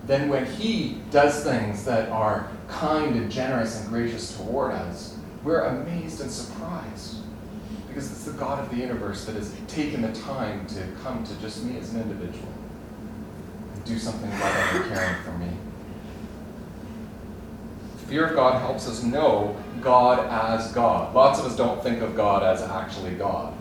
then 0.06 0.28
when 0.28 0.44
He 0.44 1.00
does 1.12 1.44
things 1.44 1.84
that 1.84 2.08
are 2.08 2.50
kind 2.68 3.14
and 3.14 3.30
generous 3.30 3.80
and 3.80 3.88
gracious 3.88 4.36
toward 4.36 4.72
us, 4.72 5.16
we're 5.44 5.60
amazed 5.60 6.20
and 6.20 6.30
surprised. 6.30 7.18
Because 7.86 8.10
it's 8.10 8.24
the 8.24 8.32
God 8.32 8.58
of 8.58 8.70
the 8.70 8.76
universe 8.76 9.24
that 9.26 9.36
has 9.36 9.54
taken 9.68 10.02
the 10.02 10.12
time 10.20 10.66
to 10.66 10.82
come 11.04 11.22
to 11.24 11.34
just 11.40 11.62
me 11.62 11.78
as 11.78 11.94
an 11.94 12.02
individual 12.02 12.52
and 13.72 13.84
do 13.84 13.96
something 13.96 14.28
loving 14.28 14.82
and 14.82 14.92
caring 14.92 15.22
for 15.22 15.38
me. 15.38 15.50
Fear 18.08 18.26
of 18.26 18.34
God 18.34 18.60
helps 18.60 18.88
us 18.88 19.04
know 19.04 19.56
God 19.80 20.26
as 20.58 20.72
God. 20.72 21.14
Lots 21.14 21.38
of 21.38 21.46
us 21.46 21.56
don't 21.56 21.80
think 21.84 22.02
of 22.02 22.16
God 22.16 22.42
as 22.42 22.62
actually 22.62 23.14
God. 23.14 23.54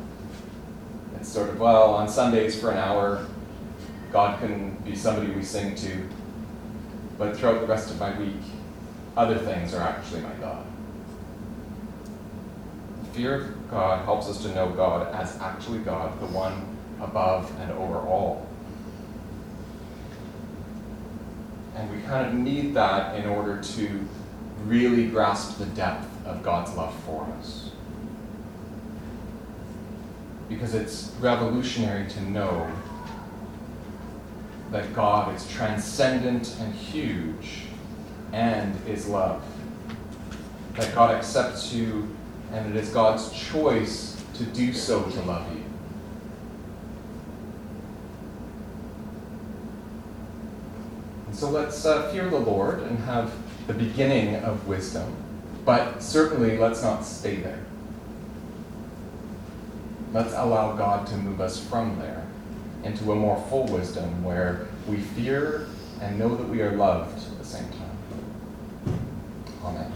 It's 1.19 1.29
sort 1.29 1.49
of, 1.49 1.59
well, 1.59 1.93
on 1.93 2.07
Sundays 2.07 2.59
for 2.59 2.71
an 2.71 2.77
hour, 2.77 3.27
God 4.11 4.39
can 4.39 4.75
be 4.77 4.95
somebody 4.95 5.31
we 5.31 5.43
sing 5.43 5.75
to, 5.75 6.07
but 7.17 7.37
throughout 7.37 7.59
the 7.59 7.67
rest 7.67 7.91
of 7.91 7.99
my 7.99 8.17
week, 8.17 8.41
other 9.17 9.37
things 9.37 9.73
are 9.73 9.81
actually 9.81 10.21
my 10.21 10.33
God. 10.39 10.65
Fear 13.11 13.35
of 13.35 13.69
God 13.69 14.05
helps 14.05 14.29
us 14.29 14.41
to 14.43 14.55
know 14.55 14.69
God 14.69 15.13
as 15.13 15.37
actually 15.41 15.79
God, 15.79 16.17
the 16.21 16.27
one 16.27 16.65
above 17.01 17.51
and 17.59 17.71
over 17.71 17.97
all. 17.97 18.47
And 21.75 21.91
we 21.91 22.01
kind 22.03 22.27
of 22.27 22.33
need 22.33 22.73
that 22.75 23.15
in 23.17 23.25
order 23.25 23.61
to 23.61 24.07
really 24.65 25.07
grasp 25.07 25.57
the 25.57 25.65
depth 25.65 26.07
of 26.25 26.43
God's 26.43 26.73
love 26.75 26.93
for 27.03 27.27
us. 27.39 27.68
Because 30.49 30.73
it's 30.73 31.11
revolutionary 31.21 32.09
to 32.09 32.21
know 32.29 32.69
that 34.71 34.93
God 34.93 35.33
is 35.35 35.49
transcendent 35.49 36.55
and 36.59 36.73
huge 36.73 37.67
and 38.33 38.75
is 38.87 39.07
love. 39.07 39.43
That 40.75 40.93
God 40.93 41.15
accepts 41.15 41.73
you 41.73 42.07
and 42.51 42.75
it 42.75 42.81
is 42.81 42.89
God's 42.89 43.31
choice 43.31 44.21
to 44.35 44.43
do 44.43 44.73
so 44.73 45.03
to 45.03 45.21
love 45.21 45.51
you. 45.55 45.63
And 51.27 51.35
So 51.35 51.49
let's 51.49 51.85
uh, 51.85 52.11
fear 52.11 52.29
the 52.29 52.39
Lord 52.39 52.81
and 52.83 52.97
have 52.99 53.31
the 53.67 53.73
beginning 53.73 54.35
of 54.37 54.67
wisdom, 54.67 55.15
but 55.63 56.01
certainly 56.01 56.57
let's 56.57 56.81
not 56.81 57.05
stay 57.05 57.35
there. 57.37 57.63
Let's 60.11 60.33
allow 60.33 60.75
God 60.75 61.05
to 61.07 61.17
move 61.17 61.39
us 61.39 61.63
from 61.63 61.99
there 61.99 62.25
into 62.83 63.11
a 63.11 63.15
more 63.15 63.43
full 63.49 63.67
wisdom 63.67 64.23
where 64.23 64.67
we 64.87 64.97
fear 64.97 65.67
and 66.01 66.17
know 66.17 66.35
that 66.35 66.47
we 66.47 66.61
are 66.61 66.71
loved 66.71 67.17
at 67.31 67.37
the 67.37 67.45
same 67.45 67.67
time. 67.69 68.99
Amen. 69.63 69.91